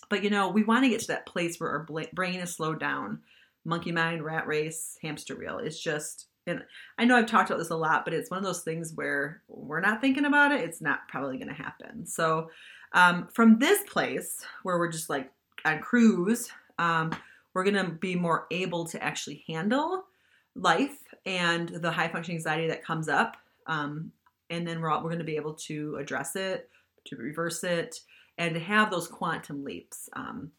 but 0.10 0.24
you 0.24 0.30
know, 0.30 0.50
we 0.50 0.64
want 0.64 0.84
to 0.84 0.90
get 0.90 1.02
to 1.02 1.08
that 1.08 1.26
place 1.26 1.60
where 1.60 1.70
our 1.72 2.08
brain 2.14 2.40
is 2.40 2.54
slowed 2.54 2.80
down. 2.80 3.22
Monkey 3.66 3.92
mind, 3.92 4.24
rat 4.24 4.48
race, 4.48 4.98
hamster 5.02 5.36
wheel. 5.36 5.58
It's 5.58 5.80
just 5.80 6.28
and 6.48 6.64
I 6.98 7.06
know 7.06 7.18
I've 7.18 7.28
talked 7.28 7.50
about 7.50 7.60
this 7.60 7.70
a 7.70 7.76
lot, 7.76 8.06
but 8.06 8.14
it's 8.14 8.32
one 8.32 8.38
of 8.38 8.44
those 8.44 8.62
things 8.62 8.94
where 8.96 9.44
we're 9.48 9.82
not 9.82 10.02
thinking 10.02 10.26
about 10.26 10.52
it, 10.52 10.62
it's 10.62 10.82
not 10.82 11.08
probably 11.10 11.38
going 11.38 11.50
to 11.50 11.54
happen. 11.54 12.06
So, 12.06 12.50
um, 12.94 13.28
from 13.34 13.60
this 13.60 13.84
place 13.84 14.46
where 14.64 14.80
we're 14.80 14.92
just 14.92 15.10
like 15.10 15.30
on 15.66 15.80
cruise, 15.80 16.50
um, 16.80 17.12
we're 17.54 17.66
going 17.66 17.86
to 17.86 17.92
be 17.92 18.16
more 18.16 18.48
able 18.50 18.86
to 18.86 19.04
actually 19.04 19.44
handle 19.48 20.06
life 20.56 20.98
and 21.26 21.68
the 21.70 21.92
high 21.92 22.08
functioning 22.08 22.38
anxiety 22.38 22.68
that 22.68 22.86
comes 22.86 23.10
up. 23.10 23.36
Um, 23.68 24.12
and 24.50 24.66
then 24.66 24.80
we're, 24.80 24.90
all, 24.90 25.04
we're 25.04 25.10
going 25.10 25.20
to 25.20 25.26
be 25.26 25.36
able 25.36 25.56
to 25.56 25.98
address 25.98 26.36
it, 26.38 26.70
to 27.06 27.18
reverse 27.18 27.64
it, 27.64 28.00
and 28.38 28.54
to 28.54 28.60
have 28.60 28.90
those 28.90 29.08
quantum 29.08 29.64
leaps, 29.66 30.10
um, 30.14 30.52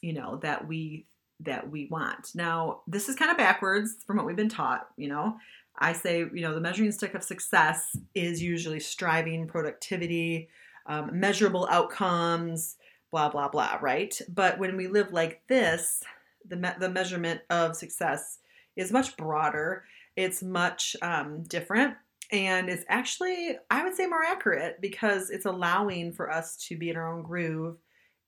you 0.00 0.12
know, 0.12 0.38
that 0.42 0.66
we 0.66 1.06
that 1.44 1.70
we 1.70 1.86
want. 1.86 2.34
Now, 2.34 2.80
this 2.86 3.08
is 3.08 3.16
kind 3.16 3.30
of 3.30 3.36
backwards 3.36 3.96
from 4.06 4.16
what 4.16 4.26
we've 4.26 4.36
been 4.36 4.48
taught, 4.48 4.88
you 4.96 5.08
know. 5.08 5.36
I 5.78 5.92
say, 5.92 6.18
you 6.18 6.42
know, 6.42 6.54
the 6.54 6.60
measuring 6.60 6.92
stick 6.92 7.14
of 7.14 7.22
success 7.22 7.96
is 8.14 8.42
usually 8.42 8.80
striving, 8.80 9.46
productivity, 9.46 10.48
um, 10.86 11.10
measurable 11.18 11.66
outcomes, 11.70 12.76
blah, 13.10 13.28
blah, 13.28 13.48
blah, 13.48 13.78
right? 13.80 14.18
But 14.28 14.58
when 14.58 14.76
we 14.76 14.88
live 14.88 15.12
like 15.12 15.42
this, 15.48 16.02
the, 16.46 16.56
me- 16.56 16.68
the 16.78 16.90
measurement 16.90 17.40
of 17.50 17.76
success 17.76 18.38
is 18.76 18.92
much 18.92 19.16
broader, 19.16 19.84
it's 20.16 20.42
much 20.42 20.96
um, 21.02 21.42
different. 21.44 21.94
And 22.30 22.70
it's 22.70 22.84
actually, 22.88 23.56
I 23.70 23.84
would 23.84 23.94
say, 23.94 24.06
more 24.06 24.24
accurate 24.24 24.80
because 24.80 25.30
it's 25.30 25.44
allowing 25.44 26.12
for 26.12 26.30
us 26.30 26.56
to 26.68 26.76
be 26.76 26.88
in 26.88 26.96
our 26.96 27.12
own 27.12 27.22
groove 27.22 27.76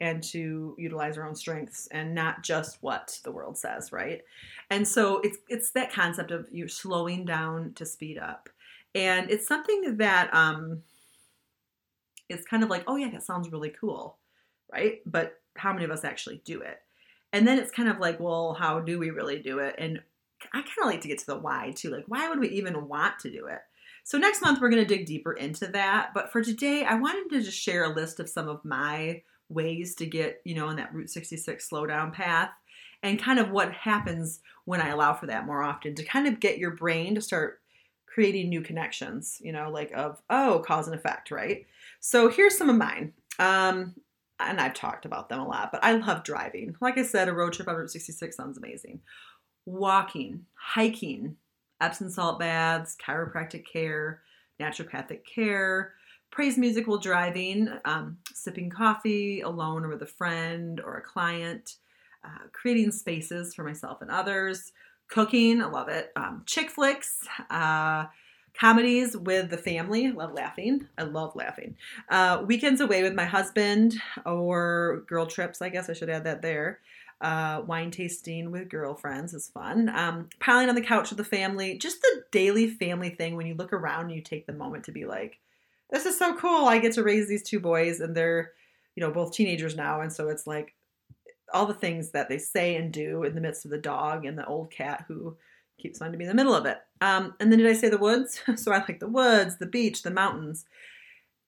and 0.00 0.22
to 0.22 0.74
utilize 0.78 1.16
our 1.16 1.26
own 1.26 1.34
strengths 1.34 1.86
and 1.88 2.14
not 2.14 2.42
just 2.42 2.78
what 2.80 3.18
the 3.24 3.30
world 3.30 3.56
says, 3.56 3.92
right? 3.92 4.22
And 4.70 4.86
so 4.86 5.20
it's 5.20 5.38
it's 5.48 5.70
that 5.70 5.92
concept 5.92 6.30
of 6.30 6.48
you 6.50 6.68
slowing 6.68 7.24
down 7.24 7.72
to 7.74 7.86
speed 7.86 8.18
up. 8.18 8.48
And 8.94 9.30
it's 9.30 9.46
something 9.46 9.96
that 9.98 10.32
um 10.34 10.82
it's 12.28 12.46
kind 12.46 12.62
of 12.62 12.70
like, 12.70 12.84
oh 12.86 12.96
yeah, 12.96 13.10
that 13.10 13.22
sounds 13.22 13.52
really 13.52 13.70
cool, 13.70 14.18
right? 14.72 15.00
But 15.06 15.40
how 15.56 15.72
many 15.72 15.84
of 15.84 15.90
us 15.90 16.04
actually 16.04 16.42
do 16.44 16.60
it? 16.60 16.78
And 17.32 17.46
then 17.46 17.58
it's 17.58 17.70
kind 17.70 17.88
of 17.88 17.98
like, 17.98 18.20
well, 18.20 18.54
how 18.54 18.80
do 18.80 18.98
we 18.98 19.10
really 19.10 19.40
do 19.40 19.58
it? 19.58 19.74
And 19.78 20.00
I 20.52 20.60
kind 20.60 20.68
of 20.82 20.86
like 20.86 21.00
to 21.02 21.08
get 21.08 21.18
to 21.18 21.26
the 21.26 21.38
why 21.38 21.72
too. 21.74 21.90
Like, 21.90 22.04
why 22.06 22.28
would 22.28 22.40
we 22.40 22.48
even 22.50 22.88
want 22.88 23.18
to 23.20 23.30
do 23.30 23.46
it? 23.46 23.60
So 24.04 24.18
next 24.18 24.42
month 24.42 24.60
we're 24.60 24.70
going 24.70 24.86
to 24.86 24.96
dig 24.96 25.06
deeper 25.06 25.32
into 25.32 25.66
that. 25.68 26.10
But 26.14 26.30
for 26.30 26.42
today, 26.42 26.84
I 26.84 26.94
wanted 26.94 27.30
to 27.30 27.42
just 27.42 27.58
share 27.58 27.84
a 27.84 27.94
list 27.94 28.20
of 28.20 28.28
some 28.28 28.48
of 28.48 28.64
my 28.64 29.22
ways 29.48 29.94
to 29.96 30.06
get, 30.06 30.40
you 30.44 30.54
know, 30.54 30.68
on 30.68 30.76
that 30.76 30.92
Route 30.92 31.10
66 31.10 31.68
slowdown 31.68 32.12
path 32.12 32.50
and 33.02 33.22
kind 33.22 33.38
of 33.38 33.50
what 33.50 33.72
happens 33.72 34.40
when 34.64 34.80
I 34.80 34.88
allow 34.88 35.12
for 35.12 35.26
that 35.26 35.46
more 35.46 35.62
often 35.62 35.94
to 35.94 36.04
kind 36.04 36.26
of 36.26 36.40
get 36.40 36.58
your 36.58 36.70
brain 36.70 37.14
to 37.14 37.20
start 37.20 37.60
creating 38.06 38.48
new 38.48 38.62
connections, 38.62 39.38
you 39.42 39.52
know, 39.52 39.70
like 39.70 39.92
of, 39.92 40.22
oh, 40.30 40.62
cause 40.66 40.86
and 40.86 40.96
effect, 40.96 41.30
right? 41.30 41.66
So 42.00 42.28
here's 42.28 42.56
some 42.56 42.70
of 42.70 42.76
mine. 42.76 43.12
Um, 43.38 43.94
and 44.40 44.60
I've 44.60 44.74
talked 44.74 45.04
about 45.04 45.28
them 45.28 45.40
a 45.40 45.46
lot, 45.46 45.70
but 45.70 45.84
I 45.84 45.92
love 45.92 46.24
driving. 46.24 46.76
Like 46.80 46.96
I 46.96 47.02
said, 47.02 47.28
a 47.28 47.32
road 47.32 47.52
trip 47.52 47.68
on 47.68 47.76
Route 47.76 47.90
66 47.90 48.36
sounds 48.36 48.56
amazing. 48.56 49.00
Walking, 49.66 50.46
hiking, 50.54 51.36
Epsom 51.80 52.08
salt 52.08 52.38
baths, 52.38 52.96
chiropractic 52.96 53.64
care, 53.70 54.22
naturopathic 54.60 55.20
care, 55.24 55.92
praise 56.34 56.58
music 56.58 56.88
while 56.88 56.98
driving, 56.98 57.68
um, 57.84 58.18
sipping 58.34 58.68
coffee 58.68 59.40
alone 59.40 59.84
or 59.84 59.88
with 59.88 60.02
a 60.02 60.06
friend 60.06 60.80
or 60.80 60.96
a 60.96 61.00
client, 61.00 61.76
uh, 62.24 62.48
creating 62.52 62.90
spaces 62.90 63.54
for 63.54 63.62
myself 63.62 64.02
and 64.02 64.10
others, 64.10 64.72
cooking, 65.06 65.62
I 65.62 65.66
love 65.66 65.88
it, 65.88 66.10
um, 66.16 66.42
chick 66.44 66.70
flicks, 66.70 67.24
uh, 67.50 68.06
comedies 68.52 69.16
with 69.16 69.48
the 69.48 69.56
family, 69.56 70.08
I 70.08 70.10
love 70.10 70.32
laughing, 70.32 70.88
I 70.98 71.04
love 71.04 71.36
laughing, 71.36 71.76
uh, 72.08 72.42
weekends 72.44 72.80
away 72.80 73.04
with 73.04 73.14
my 73.14 73.26
husband 73.26 73.94
or 74.26 75.04
girl 75.06 75.26
trips, 75.26 75.62
I 75.62 75.68
guess 75.68 75.88
I 75.88 75.92
should 75.92 76.10
add 76.10 76.24
that 76.24 76.42
there. 76.42 76.80
Uh, 77.20 77.62
wine 77.64 77.92
tasting 77.92 78.50
with 78.50 78.68
girlfriends 78.68 79.34
is 79.34 79.48
fun. 79.48 79.88
Um, 79.88 80.28
piling 80.40 80.68
on 80.68 80.74
the 80.74 80.80
couch 80.80 81.10
with 81.10 81.16
the 81.16 81.24
family, 81.24 81.78
just 81.78 82.00
the 82.02 82.24
daily 82.32 82.68
family 82.68 83.10
thing 83.10 83.36
when 83.36 83.46
you 83.46 83.54
look 83.54 83.72
around 83.72 84.06
and 84.06 84.14
you 84.16 84.20
take 84.20 84.46
the 84.46 84.52
moment 84.52 84.82
to 84.84 84.92
be 84.92 85.04
like, 85.04 85.38
this 85.90 86.06
is 86.06 86.18
so 86.18 86.36
cool. 86.36 86.66
I 86.66 86.78
get 86.78 86.92
to 86.94 87.02
raise 87.02 87.28
these 87.28 87.42
two 87.42 87.60
boys 87.60 88.00
and 88.00 88.16
they're, 88.16 88.52
you 88.96 89.00
know, 89.00 89.10
both 89.10 89.32
teenagers 89.32 89.76
now. 89.76 90.00
And 90.00 90.12
so 90.12 90.28
it's 90.28 90.46
like 90.46 90.74
all 91.52 91.66
the 91.66 91.74
things 91.74 92.10
that 92.10 92.28
they 92.28 92.38
say 92.38 92.76
and 92.76 92.92
do 92.92 93.22
in 93.22 93.34
the 93.34 93.40
midst 93.40 93.64
of 93.64 93.70
the 93.70 93.78
dog 93.78 94.24
and 94.24 94.36
the 94.36 94.46
old 94.46 94.70
cat 94.70 95.04
who 95.06 95.36
keeps 95.78 96.00
wanting 96.00 96.12
to 96.12 96.18
be 96.18 96.24
in 96.24 96.28
the 96.28 96.34
middle 96.34 96.54
of 96.54 96.66
it. 96.66 96.78
Um, 97.00 97.34
and 97.38 97.50
then 97.50 97.58
did 97.58 97.68
I 97.68 97.74
say 97.74 97.88
the 97.88 97.98
woods? 97.98 98.40
so 98.56 98.72
I 98.72 98.78
like 98.78 99.00
the 99.00 99.08
woods, 99.08 99.58
the 99.58 99.66
beach, 99.66 100.02
the 100.02 100.10
mountains, 100.10 100.64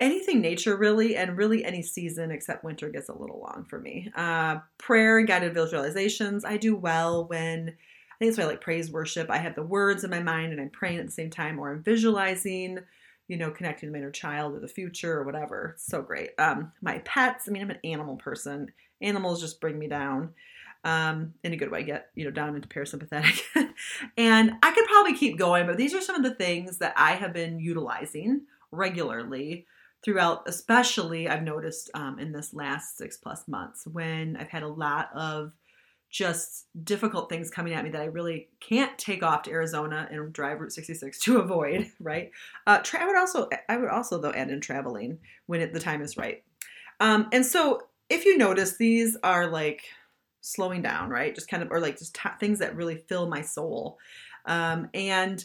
anything 0.00 0.40
nature 0.40 0.76
really, 0.76 1.16
and 1.16 1.37
really 1.37 1.64
any 1.64 1.83
season 1.83 2.31
except 2.31 2.64
winter 2.64 2.90
gets 2.90 3.09
a 3.09 3.16
little 3.16 3.40
long 3.40 3.64
for 3.69 3.81
me. 3.81 4.11
Uh, 4.14 4.59
prayer 4.78 5.19
and 5.19 5.26
guided 5.26 5.55
visualizations. 5.55 6.45
I 6.45 6.57
do 6.57 6.76
well 6.76 7.26
when 7.26 7.69
I 7.69 8.14
think 8.19 8.28
it's 8.31 8.38
why 8.38 8.45
I 8.45 8.49
like 8.49 8.61
praise 8.61 8.90
worship. 8.90 9.31
I 9.31 9.38
have 9.38 9.55
the 9.55 9.62
words 9.62 10.05
in 10.05 10.11
my 10.11 10.23
mind 10.23 10.52
and 10.52 10.61
I'm 10.61 10.71
praying 10.71 10.99
at 10.99 11.07
the 11.07 11.12
same 11.12 11.31
time, 11.31 11.59
or 11.59 11.71
I'm 11.71 11.83
visualizing 11.83 12.78
you 13.28 13.37
know, 13.37 13.50
connecting 13.50 13.90
my 13.92 13.99
inner 13.99 14.11
child 14.11 14.54
or 14.54 14.61
the 14.61 14.68
future 14.68 15.18
or 15.18 15.25
whatever. 15.25 15.73
It's 15.75 15.87
so 15.87 16.02
great. 16.02 16.30
Um, 16.38 16.73
my 16.80 16.99
pets, 17.00 17.49
I 17.49 17.52
mean, 17.52 17.62
I'm 17.62 17.71
an 17.71 17.78
animal 17.85 18.16
person. 18.16 18.71
Animals 19.00 19.40
just 19.40 19.61
bring 19.61 19.78
me 19.78 19.88
down 19.88 20.30
um, 20.85 21.35
in 21.42 21.52
a 21.52 21.56
good 21.56 21.71
way, 21.71 21.83
get, 21.83 22.11
you 22.14 22.25
know, 22.25 22.30
down 22.30 22.54
into 22.54 22.68
parasympathetic. 22.68 23.42
and 24.16 24.52
I 24.62 24.71
could 24.71 24.87
probably 24.87 25.14
keep 25.14 25.38
going, 25.38 25.66
but 25.66 25.76
these 25.76 25.95
are 25.95 26.00
some 26.00 26.16
of 26.16 26.23
the 26.23 26.35
things 26.35 26.78
that 26.78 26.95
I 26.97 27.12
have 27.12 27.33
been 27.33 27.59
utilizing 27.59 28.42
regularly 28.71 29.66
throughout, 30.04 30.45
especially 30.47 31.28
I've 31.28 31.42
noticed 31.42 31.90
um, 31.95 32.21
in 32.21 32.30
this 32.30 32.54
last 32.54 32.97
six 32.97 33.16
plus 33.16 33.49
months 33.49 33.87
when 33.87 34.37
I've 34.37 34.49
had 34.49 34.62
a 34.62 34.68
lot 34.68 35.11
of 35.12 35.52
just 36.11 36.67
difficult 36.85 37.29
things 37.29 37.51
coming 37.51 37.75
at 37.75 37.85
me 37.85 37.91
that 37.91 38.01
I 38.01 38.07
really 38.07 38.49
can't 38.61 38.97
take 38.99 39.23
off 39.23 39.43
to 39.43 39.51
Arizona 39.51 40.09
and 40.11 40.33
drive 40.33 40.61
Route 40.61 40.73
66 40.73 41.19
to 41.21 41.39
avoid, 41.39 41.91
right? 42.01 42.31
Uh, 42.67 42.79
tra- 42.79 43.03
I 43.03 43.07
would 43.07 43.17
also, 43.17 43.49
I 43.69 43.77
would 43.77 43.91
also 43.91 44.19
though 44.21 44.33
add 44.33 44.51
in 44.51 44.61
traveling 44.61 45.19
when 45.47 45.61
it, 45.61 45.73
the 45.73 45.81
time 45.81 46.03
is 46.03 46.17
right. 46.17 46.43
Um, 47.01 47.29
and 47.33 47.45
so 47.45 47.83
if 48.09 48.25
you 48.25 48.39
notice, 48.39 48.77
these 48.77 49.17
are 49.23 49.49
like 49.49 49.83
slowing 50.41 50.81
down, 50.81 51.11
right? 51.11 51.35
Just 51.35 51.49
kind 51.49 51.63
of, 51.63 51.71
or 51.71 51.81
like 51.81 51.99
just 51.99 52.15
t- 52.15 52.29
things 52.39 52.61
that 52.61 52.77
really 52.77 52.97
fill 53.09 53.29
my 53.29 53.43
soul. 53.43 53.99
Um, 54.47 54.89
and 54.95 55.45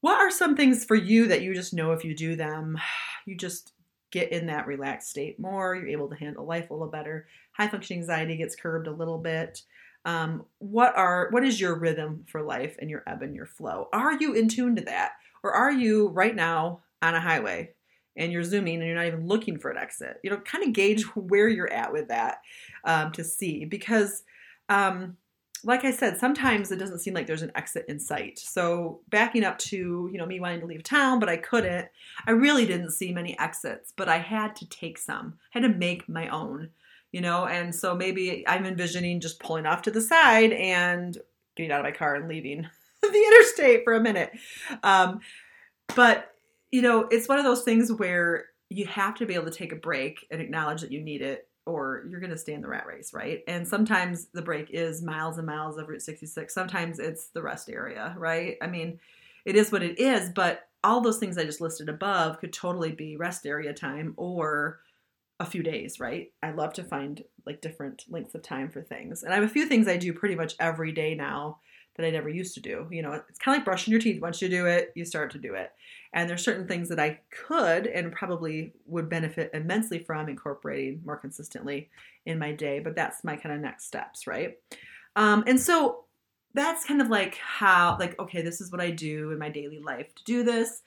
what 0.00 0.18
are 0.20 0.30
some 0.30 0.56
things 0.56 0.84
for 0.84 0.96
you 0.96 1.28
that 1.28 1.42
you 1.42 1.54
just 1.54 1.72
know 1.72 1.92
if 1.92 2.04
you 2.04 2.14
do 2.14 2.36
them, 2.36 2.78
you 3.26 3.36
just 3.36 3.72
get 4.10 4.30
in 4.30 4.46
that 4.46 4.66
relaxed 4.66 5.08
state 5.08 5.40
more. 5.40 5.74
You're 5.74 5.88
able 5.88 6.08
to 6.08 6.16
handle 6.16 6.44
life 6.44 6.68
a 6.70 6.74
little 6.74 6.90
better. 6.90 7.26
High 7.52 7.68
functioning 7.68 8.00
anxiety 8.00 8.36
gets 8.36 8.56
curbed 8.56 8.86
a 8.86 8.92
little 8.92 9.18
bit 9.18 9.62
um, 10.04 10.44
what 10.58 10.96
are 10.96 11.28
what 11.30 11.44
is 11.44 11.60
your 11.60 11.78
rhythm 11.78 12.24
for 12.26 12.42
life 12.42 12.76
and 12.80 12.90
your 12.90 13.02
ebb 13.06 13.22
and 13.22 13.34
your 13.34 13.46
flow? 13.46 13.88
Are 13.92 14.14
you 14.14 14.34
in 14.34 14.48
tune 14.48 14.76
to 14.76 14.82
that? 14.82 15.12
Or 15.42 15.52
are 15.52 15.72
you 15.72 16.08
right 16.08 16.34
now 16.34 16.80
on 17.00 17.14
a 17.14 17.20
highway 17.20 17.70
and 18.16 18.32
you're 18.32 18.44
zooming 18.44 18.76
and 18.76 18.86
you're 18.86 18.96
not 18.96 19.06
even 19.06 19.26
looking 19.26 19.58
for 19.58 19.70
an 19.70 19.78
exit? 19.78 20.18
You 20.22 20.30
know 20.30 20.38
kind 20.38 20.64
of 20.64 20.72
gauge 20.72 21.04
where 21.14 21.48
you're 21.48 21.72
at 21.72 21.92
with 21.92 22.08
that 22.08 22.38
um, 22.84 23.12
to 23.12 23.22
see. 23.22 23.64
Because 23.64 24.22
um, 24.68 25.16
like 25.64 25.84
i 25.84 25.92
said 25.92 26.18
sometimes 26.18 26.72
it 26.72 26.78
doesn't 26.78 26.98
seem 26.98 27.14
like 27.14 27.26
there's 27.26 27.42
an 27.42 27.52
exit 27.54 27.84
in 27.88 28.00
sight. 28.00 28.38
So 28.38 29.00
backing 29.08 29.44
up 29.44 29.58
to 29.60 30.08
you 30.12 30.18
know 30.18 30.26
me 30.26 30.40
wanting 30.40 30.60
to 30.60 30.66
leave 30.66 30.82
town 30.82 31.20
but 31.20 31.28
i 31.28 31.36
couldn't 31.36 31.88
i 32.26 32.32
really 32.32 32.66
didn't 32.66 32.90
see 32.90 33.12
many 33.12 33.38
exits 33.38 33.92
but 33.96 34.08
i 34.08 34.18
had 34.18 34.56
to 34.56 34.68
take 34.68 34.98
some 34.98 35.34
I 35.54 35.60
had 35.60 35.72
to 35.72 35.78
make 35.78 36.08
my 36.08 36.28
own 36.28 36.70
you 37.12 37.20
know? 37.20 37.46
And 37.46 37.74
so 37.74 37.94
maybe 37.94 38.44
i'm 38.48 38.66
envisioning 38.66 39.20
just 39.20 39.38
pulling 39.38 39.66
off 39.66 39.82
to 39.82 39.90
the 39.90 40.00
side 40.00 40.52
and 40.52 41.16
getting 41.56 41.70
out 41.70 41.80
of 41.80 41.84
my 41.84 41.92
car 41.92 42.16
and 42.16 42.28
leaving 42.28 42.66
the 43.02 43.08
interstate 43.08 43.84
for 43.84 43.94
a 43.94 44.00
minute. 44.00 44.32
Um, 44.82 45.20
but 45.94 46.32
you 46.70 46.82
know 46.82 47.06
it's 47.10 47.28
one 47.28 47.38
of 47.38 47.44
those 47.44 47.62
things 47.62 47.92
where 47.92 48.46
you 48.70 48.86
have 48.86 49.14
to 49.16 49.26
be 49.26 49.34
able 49.34 49.44
to 49.44 49.50
take 49.50 49.72
a 49.72 49.76
break 49.76 50.26
and 50.30 50.40
acknowledge 50.40 50.80
that 50.80 50.90
you 50.90 51.00
need 51.00 51.20
it 51.20 51.46
or 51.66 52.04
you're 52.08 52.20
going 52.20 52.30
to 52.30 52.38
stay 52.38 52.54
in 52.54 52.62
the 52.62 52.68
rat 52.68 52.86
race 52.86 53.12
right? 53.12 53.42
And 53.46 53.68
sometimes 53.68 54.28
the 54.32 54.42
break 54.42 54.70
is 54.70 55.02
miles 55.02 55.38
and 55.38 55.46
miles 55.46 55.76
of 55.78 55.88
route 55.88 56.02
66 56.02 56.52
sometimes 56.52 56.98
it's 56.98 57.28
the 57.28 57.42
rest 57.42 57.68
area 57.68 58.14
right? 58.18 58.56
I 58.62 58.66
mean 58.66 58.98
it 59.44 59.56
is 59.56 59.70
what 59.70 59.82
it 59.82 59.98
is 59.98 60.30
but 60.30 60.68
all 60.84 61.00
those 61.00 61.18
things 61.18 61.38
i 61.38 61.44
just 61.44 61.60
listed 61.60 61.88
above 61.88 62.40
could 62.40 62.52
totally 62.52 62.92
be 62.92 63.16
rest 63.16 63.46
area 63.46 63.72
time 63.72 64.14
or 64.16 64.80
a 65.42 65.46
few 65.46 65.62
days, 65.62 66.00
right? 66.00 66.32
I 66.42 66.52
love 66.52 66.72
to 66.74 66.84
find 66.84 67.22
like 67.44 67.60
different 67.60 68.04
lengths 68.08 68.34
of 68.34 68.42
time 68.42 68.70
for 68.70 68.80
things. 68.80 69.22
And 69.22 69.32
I 69.32 69.36
have 69.36 69.44
a 69.44 69.48
few 69.48 69.66
things 69.66 69.88
I 69.88 69.96
do 69.96 70.12
pretty 70.12 70.34
much 70.34 70.54
every 70.58 70.92
day 70.92 71.14
now 71.14 71.58
that 71.96 72.06
I 72.06 72.10
never 72.10 72.28
used 72.28 72.54
to 72.54 72.60
do. 72.60 72.86
You 72.90 73.02
know, 73.02 73.12
it's 73.12 73.38
kind 73.38 73.54
of 73.54 73.60
like 73.60 73.64
brushing 73.64 73.90
your 73.90 74.00
teeth. 74.00 74.22
Once 74.22 74.40
you 74.40 74.48
do 74.48 74.66
it, 74.66 74.92
you 74.94 75.04
start 75.04 75.30
to 75.32 75.38
do 75.38 75.54
it. 75.54 75.72
And 76.14 76.28
there's 76.28 76.44
certain 76.44 76.66
things 76.66 76.88
that 76.88 77.00
I 77.00 77.20
could 77.30 77.86
and 77.86 78.12
probably 78.12 78.72
would 78.86 79.08
benefit 79.08 79.50
immensely 79.52 79.98
from 79.98 80.28
incorporating 80.28 81.02
more 81.04 81.16
consistently 81.16 81.90
in 82.24 82.38
my 82.38 82.52
day, 82.52 82.78
but 82.78 82.94
that's 82.94 83.24
my 83.24 83.36
kind 83.36 83.54
of 83.54 83.60
next 83.60 83.84
steps, 83.86 84.26
right? 84.26 84.58
Um, 85.16 85.44
and 85.46 85.60
so 85.60 86.04
that's 86.54 86.84
kind 86.84 87.02
of 87.02 87.08
like 87.08 87.36
how, 87.36 87.96
like, 87.98 88.18
okay, 88.18 88.42
this 88.42 88.60
is 88.60 88.70
what 88.70 88.80
I 88.80 88.90
do 88.90 89.30
in 89.30 89.38
my 89.38 89.48
daily 89.48 89.80
life 89.80 90.14
to 90.14 90.24
do 90.24 90.44
this. 90.44 90.82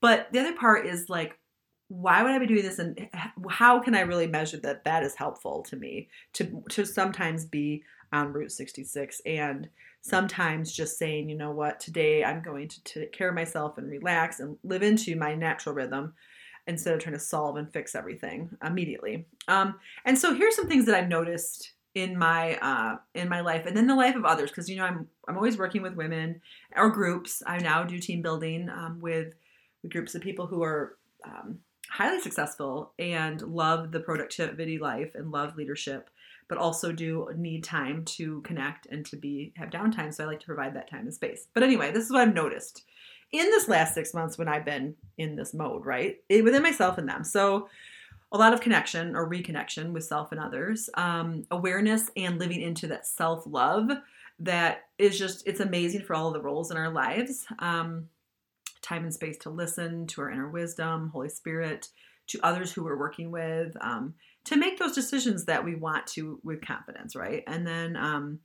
But 0.00 0.28
the 0.32 0.40
other 0.40 0.54
part 0.54 0.86
is 0.86 1.08
like, 1.08 1.38
why 1.88 2.22
would 2.22 2.32
I 2.32 2.38
be 2.38 2.46
doing 2.46 2.62
this 2.62 2.78
and 2.78 3.08
how 3.48 3.80
can 3.80 3.94
I 3.94 4.00
really 4.00 4.26
measure 4.26 4.58
that 4.58 4.84
that 4.84 5.02
is 5.02 5.14
helpful 5.14 5.62
to 5.64 5.76
me 5.76 6.08
to 6.34 6.62
to 6.70 6.84
sometimes 6.84 7.44
be 7.44 7.84
on 8.12 8.32
Route 8.32 8.52
66 8.52 9.20
and 9.26 9.68
sometimes 10.00 10.72
just 10.72 10.98
saying, 10.98 11.28
you 11.28 11.36
know 11.36 11.50
what, 11.50 11.80
today 11.80 12.24
I'm 12.24 12.40
going 12.42 12.68
to 12.68 12.82
take 12.84 13.12
care 13.12 13.28
of 13.28 13.34
myself 13.34 13.78
and 13.78 13.90
relax 13.90 14.40
and 14.40 14.56
live 14.62 14.82
into 14.82 15.16
my 15.16 15.34
natural 15.34 15.74
rhythm 15.74 16.14
instead 16.68 16.94
of 16.94 17.00
trying 17.00 17.14
to 17.14 17.20
solve 17.20 17.56
and 17.56 17.72
fix 17.72 17.94
everything 17.94 18.50
immediately. 18.64 19.26
Um, 19.48 19.76
and 20.04 20.18
so 20.18 20.34
here's 20.34 20.56
some 20.56 20.68
things 20.68 20.86
that 20.86 20.94
I've 20.94 21.08
noticed 21.08 21.72
in 21.94 22.18
my 22.18 22.56
uh, 22.56 22.96
in 23.14 23.28
my 23.28 23.40
life 23.40 23.64
and 23.64 23.76
then 23.76 23.86
the 23.86 23.94
life 23.94 24.16
of 24.16 24.24
others 24.26 24.50
because 24.50 24.68
you 24.68 24.76
know 24.76 24.84
I'm 24.84 25.08
I'm 25.26 25.36
always 25.36 25.56
working 25.56 25.82
with 25.82 25.94
women 25.94 26.40
or 26.76 26.90
groups. 26.90 27.42
I 27.46 27.58
now 27.58 27.84
do 27.84 27.98
team 27.98 28.20
building 28.22 28.68
um, 28.68 28.98
with, 29.00 29.32
with 29.82 29.92
groups 29.92 30.14
of 30.14 30.20
people 30.20 30.46
who 30.46 30.62
are 30.62 30.98
um, 31.24 31.58
highly 31.90 32.20
successful 32.20 32.92
and 32.98 33.40
love 33.42 33.92
the 33.92 34.00
productivity 34.00 34.78
life 34.78 35.14
and 35.14 35.30
love 35.30 35.56
leadership, 35.56 36.10
but 36.48 36.58
also 36.58 36.92
do 36.92 37.28
need 37.36 37.64
time 37.64 38.04
to 38.04 38.40
connect 38.42 38.86
and 38.86 39.04
to 39.06 39.16
be 39.16 39.52
have 39.56 39.70
downtime. 39.70 40.12
So 40.12 40.24
I 40.24 40.26
like 40.26 40.40
to 40.40 40.46
provide 40.46 40.74
that 40.74 40.90
time 40.90 41.02
and 41.02 41.14
space. 41.14 41.48
But 41.54 41.62
anyway, 41.62 41.92
this 41.92 42.04
is 42.04 42.10
what 42.10 42.20
I've 42.22 42.34
noticed 42.34 42.84
in 43.32 43.46
this 43.46 43.68
last 43.68 43.94
six 43.94 44.14
months 44.14 44.38
when 44.38 44.48
I've 44.48 44.64
been 44.64 44.94
in 45.18 45.36
this 45.36 45.52
mode, 45.52 45.84
right? 45.84 46.16
It, 46.28 46.44
within 46.44 46.62
myself 46.62 46.98
and 46.98 47.08
them. 47.08 47.24
So 47.24 47.68
a 48.32 48.38
lot 48.38 48.52
of 48.52 48.60
connection 48.60 49.16
or 49.16 49.28
reconnection 49.28 49.92
with 49.92 50.04
self 50.04 50.32
and 50.32 50.40
others, 50.40 50.88
um, 50.94 51.44
awareness 51.50 52.10
and 52.16 52.38
living 52.38 52.60
into 52.60 52.86
that 52.88 53.06
self 53.06 53.44
love 53.46 53.90
that 54.40 54.84
is 54.98 55.18
just, 55.18 55.46
it's 55.46 55.60
amazing 55.60 56.02
for 56.02 56.14
all 56.14 56.30
the 56.32 56.40
roles 56.40 56.70
in 56.70 56.76
our 56.76 56.90
lives. 56.90 57.46
Um, 57.58 58.08
time 58.86 59.04
and 59.04 59.12
space 59.12 59.36
to 59.38 59.50
listen 59.50 60.06
to 60.08 60.20
our 60.20 60.30
inner 60.30 60.48
wisdom, 60.48 61.10
Holy 61.12 61.28
Spirit, 61.28 61.88
to 62.28 62.40
others 62.42 62.72
who 62.72 62.84
we're 62.84 62.98
working 62.98 63.30
with, 63.30 63.76
um, 63.80 64.14
to 64.44 64.56
make 64.56 64.78
those 64.78 64.94
decisions 64.94 65.44
that 65.46 65.64
we 65.64 65.74
want 65.74 66.06
to 66.06 66.40
with 66.44 66.64
confidence, 66.64 67.16
right? 67.16 67.42
And 67.46 67.66
then 67.66 67.96
um, 67.96 68.40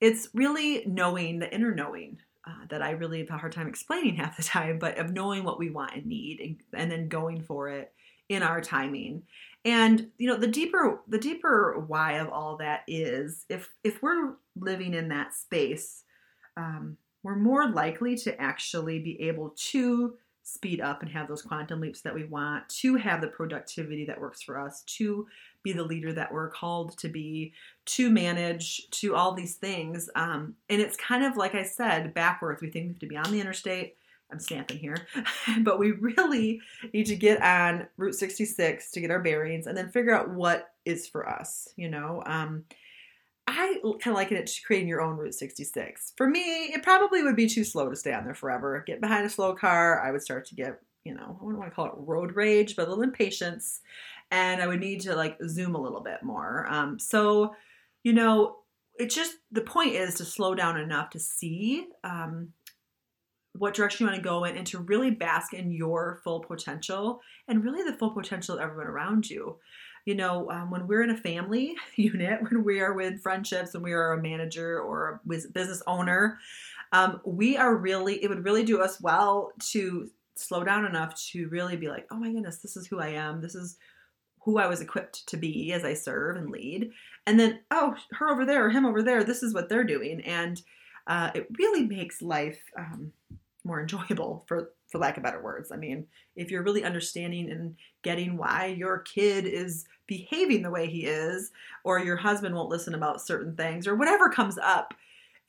it's 0.00 0.28
really 0.34 0.84
knowing 0.86 1.38
the 1.38 1.52
inner 1.52 1.74
knowing. 1.74 2.18
Uh, 2.48 2.64
that 2.68 2.80
I 2.80 2.90
really 2.92 3.18
have 3.18 3.30
a 3.30 3.38
hard 3.38 3.50
time 3.50 3.66
explaining 3.66 4.14
half 4.18 4.36
the 4.36 4.42
time, 4.44 4.78
but 4.78 4.98
of 4.98 5.12
knowing 5.12 5.42
what 5.42 5.58
we 5.58 5.68
want 5.68 5.96
and 5.96 6.06
need 6.06 6.38
and, 6.40 6.80
and 6.80 6.92
then 6.92 7.08
going 7.08 7.42
for 7.42 7.68
it 7.68 7.92
in 8.28 8.44
our 8.44 8.60
timing 8.60 9.22
and 9.64 10.08
you 10.18 10.28
know 10.28 10.36
the 10.36 10.46
deeper 10.46 11.00
the 11.08 11.18
deeper 11.18 11.84
why 11.86 12.14
of 12.14 12.28
all 12.28 12.56
that 12.56 12.82
is 12.86 13.44
if 13.48 13.68
if 13.84 14.02
we're 14.02 14.34
living 14.56 14.94
in 14.94 15.08
that 15.08 15.34
space 15.34 16.04
um, 16.56 16.96
we're 17.26 17.34
more 17.34 17.68
likely 17.68 18.16
to 18.16 18.40
actually 18.40 19.00
be 19.00 19.20
able 19.20 19.52
to 19.56 20.14
speed 20.44 20.80
up 20.80 21.02
and 21.02 21.10
have 21.10 21.26
those 21.26 21.42
quantum 21.42 21.80
leaps 21.80 22.00
that 22.00 22.14
we 22.14 22.22
want 22.22 22.68
to 22.68 22.94
have 22.94 23.20
the 23.20 23.26
productivity 23.26 24.04
that 24.06 24.20
works 24.20 24.40
for 24.40 24.60
us 24.60 24.82
to 24.82 25.26
be 25.64 25.72
the 25.72 25.82
leader 25.82 26.12
that 26.12 26.32
we're 26.32 26.48
called 26.48 26.96
to 26.96 27.08
be 27.08 27.52
to 27.84 28.08
manage 28.10 28.88
to 28.90 29.16
all 29.16 29.32
these 29.32 29.56
things. 29.56 30.08
Um, 30.14 30.54
and 30.70 30.80
it's 30.80 30.96
kind 30.96 31.24
of 31.24 31.36
like 31.36 31.56
i 31.56 31.64
said 31.64 32.14
backwards. 32.14 32.62
We 32.62 32.70
think 32.70 32.84
we 32.84 32.88
have 32.90 33.00
to 33.00 33.06
be 33.08 33.16
on 33.16 33.32
the 33.32 33.40
interstate. 33.40 33.96
I'm 34.30 34.38
stamping 34.38 34.78
here, 34.78 35.08
but 35.62 35.80
we 35.80 35.90
really 35.92 36.60
need 36.92 37.06
to 37.06 37.16
get 37.16 37.42
on 37.42 37.88
Route 37.96 38.14
66 38.14 38.92
to 38.92 39.00
get 39.00 39.10
our 39.10 39.20
bearings 39.20 39.66
and 39.66 39.76
then 39.76 39.90
figure 39.90 40.14
out 40.14 40.30
what 40.30 40.74
is 40.84 41.08
for 41.08 41.28
us. 41.28 41.70
You 41.74 41.90
know, 41.90 42.22
um, 42.24 42.64
I 43.46 43.78
kind 43.82 44.00
of 44.06 44.14
liken 44.14 44.36
it 44.36 44.46
to 44.46 44.62
creating 44.62 44.88
your 44.88 45.00
own 45.00 45.16
Route 45.16 45.34
66. 45.34 46.14
For 46.16 46.28
me, 46.28 46.40
it 46.40 46.82
probably 46.82 47.22
would 47.22 47.36
be 47.36 47.48
too 47.48 47.64
slow 47.64 47.88
to 47.88 47.96
stay 47.96 48.12
on 48.12 48.24
there 48.24 48.34
forever. 48.34 48.82
Get 48.86 49.00
behind 49.00 49.24
a 49.24 49.30
slow 49.30 49.54
car, 49.54 50.02
I 50.02 50.10
would 50.10 50.22
start 50.22 50.46
to 50.46 50.54
get, 50.54 50.80
you 51.04 51.14
know, 51.14 51.38
I 51.40 51.44
wouldn't 51.44 51.60
want 51.60 51.70
to 51.70 51.74
call 51.74 51.86
it 51.86 51.92
road 51.96 52.34
rage, 52.34 52.74
but 52.74 52.86
a 52.86 52.88
little 52.88 53.04
impatience, 53.04 53.80
and 54.30 54.60
I 54.60 54.66
would 54.66 54.80
need 54.80 55.00
to 55.02 55.14
like 55.14 55.38
zoom 55.46 55.76
a 55.76 55.80
little 55.80 56.00
bit 56.00 56.22
more. 56.22 56.66
Um, 56.68 56.98
so, 56.98 57.54
you 58.02 58.12
know, 58.12 58.56
it's 58.98 59.14
just 59.14 59.36
the 59.52 59.60
point 59.60 59.94
is 59.94 60.14
to 60.14 60.24
slow 60.24 60.54
down 60.54 60.78
enough 60.78 61.10
to 61.10 61.20
see 61.20 61.86
um, 62.02 62.48
what 63.52 63.74
direction 63.74 64.04
you 64.04 64.10
want 64.10 64.22
to 64.22 64.28
go 64.28 64.44
in 64.44 64.56
and 64.56 64.66
to 64.68 64.78
really 64.78 65.10
bask 65.10 65.54
in 65.54 65.70
your 65.70 66.20
full 66.24 66.40
potential 66.40 67.20
and 67.48 67.64
really 67.64 67.88
the 67.88 67.96
full 67.96 68.10
potential 68.10 68.56
of 68.56 68.60
everyone 68.60 68.86
around 68.86 69.28
you. 69.28 69.56
You 70.06 70.14
know, 70.14 70.50
um, 70.50 70.70
when 70.70 70.86
we're 70.86 71.02
in 71.02 71.10
a 71.10 71.16
family 71.16 71.74
unit, 71.96 72.40
when 72.50 72.64
we 72.64 72.80
are 72.80 72.94
with 72.94 73.22
friendships, 73.22 73.74
when 73.74 73.82
we 73.82 73.92
are 73.92 74.14
a 74.14 74.22
manager 74.22 74.80
or 74.80 75.20
a 75.24 75.28
business 75.28 75.82
owner, 75.86 76.38
um, 76.92 77.20
we 77.24 77.58
are 77.58 77.76
really, 77.76 78.22
it 78.22 78.28
would 78.28 78.44
really 78.44 78.64
do 78.64 78.80
us 78.80 79.00
well 79.00 79.52
to 79.72 80.08
slow 80.36 80.64
down 80.64 80.84
enough 80.84 81.14
to 81.32 81.48
really 81.48 81.76
be 81.76 81.88
like, 81.88 82.06
oh 82.10 82.16
my 82.16 82.30
goodness, 82.30 82.58
this 82.58 82.76
is 82.76 82.86
who 82.86 83.00
I 83.00 83.08
am. 83.08 83.40
This 83.40 83.54
is 83.54 83.76
who 84.44 84.58
I 84.58 84.68
was 84.68 84.80
equipped 84.80 85.26
to 85.28 85.36
be 85.36 85.72
as 85.72 85.84
I 85.84 85.94
serve 85.94 86.36
and 86.36 86.50
lead. 86.50 86.92
And 87.26 87.38
then, 87.38 87.60
oh, 87.72 87.96
her 88.12 88.30
over 88.30 88.46
there 88.46 88.64
or 88.64 88.70
him 88.70 88.86
over 88.86 89.02
there, 89.02 89.24
this 89.24 89.42
is 89.42 89.52
what 89.52 89.68
they're 89.68 89.84
doing. 89.84 90.20
And 90.20 90.62
uh, 91.08 91.32
it 91.34 91.48
really 91.58 91.84
makes 91.84 92.22
life 92.22 92.60
um, 92.78 93.12
more 93.66 93.80
enjoyable 93.80 94.44
for 94.46 94.70
for 94.88 94.98
lack 94.98 95.16
of 95.16 95.22
better 95.24 95.42
words. 95.42 95.72
I 95.72 95.76
mean, 95.76 96.06
if 96.36 96.50
you're 96.50 96.62
really 96.62 96.84
understanding 96.84 97.50
and 97.50 97.74
getting 98.02 98.36
why 98.36 98.66
your 98.66 99.00
kid 99.00 99.44
is 99.44 99.84
behaving 100.06 100.62
the 100.62 100.70
way 100.70 100.86
he 100.86 101.06
is, 101.06 101.50
or 101.82 101.98
your 101.98 102.16
husband 102.16 102.54
won't 102.54 102.70
listen 102.70 102.94
about 102.94 103.20
certain 103.20 103.56
things, 103.56 103.88
or 103.88 103.96
whatever 103.96 104.28
comes 104.28 104.58
up, 104.58 104.94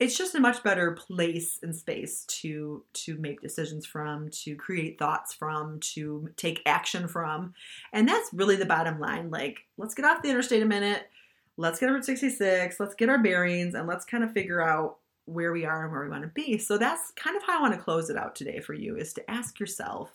it's 0.00 0.18
just 0.18 0.34
a 0.34 0.40
much 0.40 0.62
better 0.62 0.92
place 0.92 1.58
and 1.62 1.74
space 1.74 2.24
to 2.26 2.84
to 2.94 3.16
make 3.18 3.40
decisions 3.40 3.86
from, 3.86 4.28
to 4.30 4.56
create 4.56 4.98
thoughts 4.98 5.34
from, 5.34 5.78
to 5.80 6.30
take 6.36 6.62
action 6.66 7.06
from. 7.06 7.54
And 7.92 8.08
that's 8.08 8.32
really 8.32 8.56
the 8.56 8.66
bottom 8.66 8.98
line. 8.98 9.30
Like, 9.30 9.60
let's 9.76 9.94
get 9.94 10.04
off 10.04 10.22
the 10.22 10.30
interstate 10.30 10.62
a 10.62 10.66
minute. 10.66 11.08
Let's 11.56 11.80
get 11.80 11.88
over 11.88 12.02
66. 12.02 12.78
Let's 12.78 12.94
get 12.94 13.08
our 13.08 13.18
bearings 13.18 13.74
and 13.74 13.88
let's 13.88 14.04
kind 14.04 14.22
of 14.22 14.32
figure 14.32 14.62
out 14.62 14.98
where 15.28 15.52
we 15.52 15.64
are 15.64 15.84
and 15.84 15.92
where 15.92 16.02
we 16.02 16.10
want 16.10 16.22
to 16.22 16.28
be. 16.28 16.58
So 16.58 16.78
that's 16.78 17.12
kind 17.16 17.36
of 17.36 17.42
how 17.42 17.58
I 17.58 17.62
want 17.62 17.74
to 17.74 17.80
close 17.80 18.08
it 18.10 18.16
out 18.16 18.34
today 18.34 18.60
for 18.60 18.74
you 18.74 18.96
is 18.96 19.12
to 19.14 19.30
ask 19.30 19.60
yourself, 19.60 20.10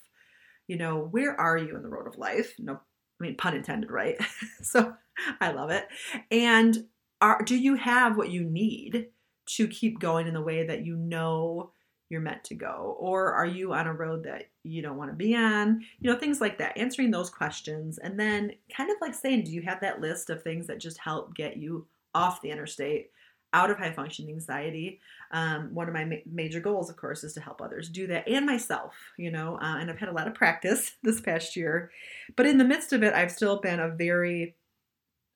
you 0.68 0.78
know, 0.78 1.08
where 1.12 1.40
are 1.40 1.58
you 1.58 1.76
in 1.76 1.84
the 1.84 1.90
road 1.90 2.08
of 2.08 2.18
life? 2.18 2.54
No, 2.58 2.74
I 2.74 3.24
mean 3.24 3.38
pun 3.38 3.56
intended, 3.56 3.92
right? 3.92 4.18
so 4.62 4.94
I 5.40 5.52
love 5.52 5.70
it. 5.70 5.88
And 6.32 6.88
are 7.22 7.44
do 7.44 7.56
you 7.56 7.76
have 7.76 8.18
what 8.18 8.32
you 8.32 8.44
need 8.44 9.08
to 9.46 9.68
keep 9.68 10.00
going 10.00 10.28
in 10.28 10.34
the 10.34 10.42
way 10.42 10.66
that 10.66 10.86
you 10.86 10.96
know 10.96 11.72
you're 12.10 12.22
meant 12.22 12.44
to 12.46 12.56
go? 12.56 12.96
Or 13.00 13.34
are 13.34 13.46
you 13.46 13.74
on 13.74 13.88
a 13.88 13.94
road 13.94 14.24
that 14.24 14.46
you 14.64 14.82
don't 14.82 14.98
want 14.98 15.12
to 15.12 15.16
be 15.16 15.36
on? 15.36 15.82
You 16.00 16.12
know, 16.12 16.18
things 16.18 16.42
like 16.42 16.58
that. 16.58 16.78
Answering 16.78 17.12
those 17.12 17.30
questions 17.30 17.98
and 17.98 18.20
then 18.20 18.52
kind 18.76 18.90
of 18.90 18.98
like 19.02 19.14
saying, 19.14 19.44
do 19.44 19.52
you 19.52 19.62
have 19.62 19.82
that 19.82 20.02
list 20.02 20.30
of 20.30 20.42
things 20.42 20.68
that 20.68 20.80
just 20.80 20.98
help 20.98 21.36
get 21.36 21.58
you 21.58 21.88
off 22.16 22.42
the 22.42 22.52
interstate? 22.52 23.12
Out 23.54 23.70
of 23.70 23.78
high 23.78 23.92
functioning 23.92 24.34
anxiety. 24.34 25.00
Um, 25.32 25.74
one 25.74 25.88
of 25.88 25.94
my 25.94 26.06
ma- 26.06 26.16
major 26.32 26.60
goals, 26.60 26.90
of 26.90 26.98
course, 26.98 27.24
is 27.24 27.34
to 27.34 27.42
help 27.42 27.62
others 27.62 27.90
do 27.90 28.08
that 28.08 28.28
and 28.28 28.46
myself, 28.46 28.96
you 29.18 29.32
know, 29.32 29.58
uh, 29.62 29.78
and 29.78 29.90
I've 29.90 30.00
had 30.00 30.10
a 30.10 30.14
lot 30.14 30.28
of 30.28 30.34
practice 30.34 30.94
this 31.04 31.22
past 31.22 31.56
year. 31.56 31.92
But 32.36 32.46
in 32.46 32.58
the 32.58 32.66
midst 32.66 32.94
of 32.94 33.04
it, 33.04 33.14
I've 33.14 33.32
still 33.32 33.62
been 33.62 33.80
a 33.80 33.90
very, 33.90 34.56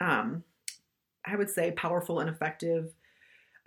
um, 0.02 0.44
I 1.26 1.36
would 1.36 1.50
say, 1.50 1.72
powerful 1.72 2.20
and 2.20 2.30
effective 2.30 2.94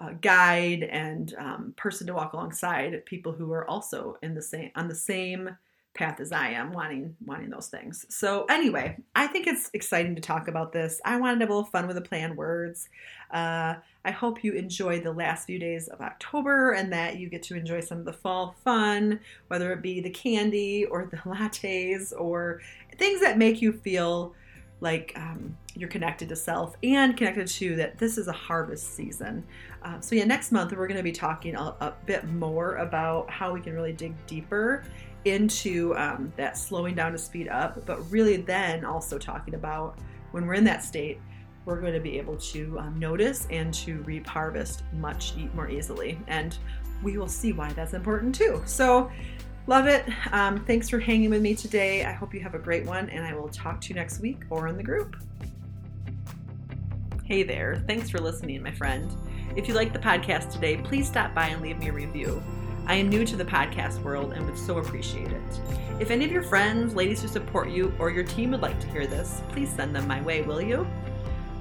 uh, 0.01 0.13
guide 0.21 0.83
and 0.83 1.35
um, 1.39 1.75
person 1.77 2.07
to 2.07 2.15
walk 2.15 2.33
alongside 2.33 3.05
people 3.07 3.33
who 3.33 3.53
are 3.53 3.69
also 3.69 4.17
in 4.23 4.35
the 4.35 4.43
same 4.43 4.71
on 4.75 4.89
the 4.89 4.95
same 4.95 5.57
path 5.95 6.21
as 6.21 6.31
I 6.33 6.51
am, 6.51 6.73
wanting 6.73 7.17
wanting 7.25 7.51
those 7.51 7.69
things. 7.69 8.07
So 8.09 8.45
anyway, 8.49 8.97
I 9.15 9.27
think 9.27 9.47
it's 9.47 9.71
exciting 9.75 10.15
to 10.15 10.21
talk 10.21 10.49
about 10.49 10.73
this. 10.73 11.01
I 11.05 11.17
wanted 11.17 11.37
to 11.37 11.41
have 11.41 11.51
a 11.51 11.55
little 11.55 11.71
fun 11.71 11.87
with 11.87 11.97
the 11.97 12.03
plan 12.03 12.37
words. 12.37 12.89
Uh, 13.31 13.75
I 14.05 14.11
hope 14.11 14.45
you 14.45 14.53
enjoy 14.53 15.01
the 15.01 15.13
last 15.13 15.47
few 15.47 15.59
days 15.59 15.89
of 15.89 16.01
October 16.01 16.73
and 16.73 16.93
that 16.93 17.19
you 17.19 17.29
get 17.29 17.43
to 17.45 17.57
enjoy 17.57 17.81
some 17.81 17.99
of 17.99 18.05
the 18.05 18.13
fall 18.13 18.55
fun, 18.65 19.21
whether 19.49 19.73
it 19.73 19.83
be 19.83 20.01
the 20.01 20.11
candy 20.11 20.85
or 20.85 21.07
the 21.07 21.17
lattes 21.29 22.13
or 22.17 22.61
things 22.97 23.21
that 23.21 23.37
make 23.37 23.61
you 23.61 23.73
feel 23.73 24.35
like 24.81 25.13
um, 25.17 25.57
you're 25.75 25.89
connected 25.89 26.29
to 26.29 26.37
self 26.37 26.77
and 26.83 27.17
connected 27.17 27.47
to 27.47 27.77
that 27.77 27.99
this 27.99 28.17
is 28.17 28.29
a 28.29 28.33
harvest 28.33 28.95
season. 28.95 29.45
Uh, 29.83 30.01
so, 30.01 30.15
yeah, 30.15 30.25
next 30.25 30.53
month 30.53 30.73
we're 30.73 30.87
going 30.87 30.97
to 30.97 31.03
be 31.03 31.13
talking 31.13 31.55
a, 31.55 31.63
a, 31.81 31.95
bit 32.07 32.27
more 32.29 32.77
about 32.77 33.31
how 33.31 33.53
we 33.53 33.61
can 33.61 33.75
really 33.75 33.93
dig 33.93 34.15
deeper 34.27 34.85
into 35.25 35.95
um, 35.97 36.33
that 36.37 36.57
slowing 36.57 36.95
down 36.95 37.13
to 37.13 37.19
speed 37.19 37.49
up, 37.49 37.85
but 37.87 37.99
really 38.11 38.39
then 38.39 38.85
also 38.85 39.19
talking 39.19 39.55
about 39.55 39.99
when 40.33 40.47
we're 40.47 40.55
in 40.55 40.65
that 40.65 40.85
state, 40.85 41.21
we're 41.65 41.81
going 41.81 41.93
to 41.93 42.01
be 42.01 42.19
able 42.19 42.37
to 42.37 42.79
um, 42.79 42.99
notice 42.99 43.47
and 43.51 43.73
to 43.75 43.99
reap 44.03 44.27
harvest 44.27 44.83
much 44.95 45.35
more 45.55 45.69
easily. 45.69 46.19
And 46.27 46.57
we 47.03 47.19
will 47.19 47.29
see 47.29 47.53
why 47.53 47.73
that's 47.73 47.93
important 47.93 48.35
too. 48.35 48.63
So, 48.67 49.11
love 49.67 49.87
it. 49.87 50.05
Um, 50.33 50.65
thanks 50.65 50.89
for 50.89 50.99
hanging 50.99 51.31
with 51.31 51.43
me 51.43 51.55
today. 51.55 52.05
I 52.05 52.13
hope 52.13 52.35
you 52.35 52.41
have 52.41 52.55
a 52.55 52.59
great 52.59 52.87
one, 52.87 53.09
and 53.11 53.25
I 53.25 53.35
will 53.35 53.49
talk 53.49 53.81
to 53.83 53.89
you 53.91 53.95
next 53.95 54.21
week 54.21 54.43
or 54.51 54.69
in 54.69 54.77
the 54.77 54.83
group. 54.83 55.17
Hey 57.25 57.43
there. 57.43 57.83
Thanks 57.87 58.11
for 58.11 58.19
listening, 58.19 58.63
my 58.63 58.73
friend. 58.73 59.09
If 59.57 59.69
you 59.69 59.75
like 59.75 59.93
the 59.93 59.99
podcast 59.99 60.53
today, 60.53 60.79
please 60.79 61.07
stop 61.07 61.35
by 61.35 61.47
and 61.47 61.63
leave 61.63 61.79
me 61.79 61.89
a 61.89 61.93
review. 61.93 62.43
I 62.91 62.95
am 62.95 63.09
new 63.09 63.25
to 63.25 63.37
the 63.37 63.45
podcast 63.45 64.03
world 64.03 64.33
and 64.33 64.45
would 64.47 64.59
so 64.59 64.79
appreciate 64.79 65.31
it. 65.31 65.61
If 66.01 66.11
any 66.11 66.25
of 66.25 66.33
your 66.33 66.43
friends, 66.43 66.93
ladies 66.93 67.23
who 67.23 67.29
support 67.29 67.71
you, 67.71 67.95
or 68.01 68.11
your 68.11 68.25
team 68.25 68.51
would 68.51 68.63
like 68.63 68.81
to 68.81 68.89
hear 68.89 69.07
this, 69.07 69.43
please 69.51 69.73
send 69.73 69.95
them 69.95 70.09
my 70.09 70.21
way, 70.23 70.43
will 70.43 70.61
you? 70.61 70.85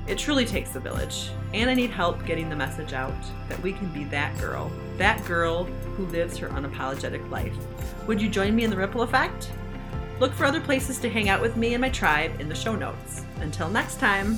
It 0.08 0.18
truly 0.18 0.44
takes 0.44 0.74
a 0.74 0.80
village, 0.80 1.30
and 1.54 1.70
I 1.70 1.76
need 1.76 1.92
help 1.92 2.26
getting 2.26 2.50
the 2.50 2.56
message 2.56 2.94
out 2.94 3.14
that 3.48 3.62
we 3.62 3.74
can 3.74 3.94
be 3.94 4.06
that 4.06 4.36
girl, 4.40 4.72
that 4.98 5.24
girl 5.26 5.66
who 5.66 6.08
lives 6.08 6.36
her 6.38 6.50
unapologetic 6.50 7.30
life. 7.30 7.56
Would 8.08 8.20
you 8.20 8.28
join 8.28 8.56
me 8.56 8.64
in 8.64 8.72
the 8.72 8.78
ripple 8.78 9.04
effect? 9.04 9.52
Look 10.20 10.34
for 10.34 10.46
other 10.46 10.60
places 10.60 10.98
to 10.98 11.12
hang 11.12 11.30
out 11.30 11.44
with 11.44 11.56
me 11.58 11.76
and 11.76 11.82
my 11.82 11.92
tribe 11.92 12.42
in 12.42 12.50
the 12.50 12.56
show 12.56 12.76
notes. 12.76 13.22
Until 13.40 13.70
next 13.70 14.00
time. 14.00 14.36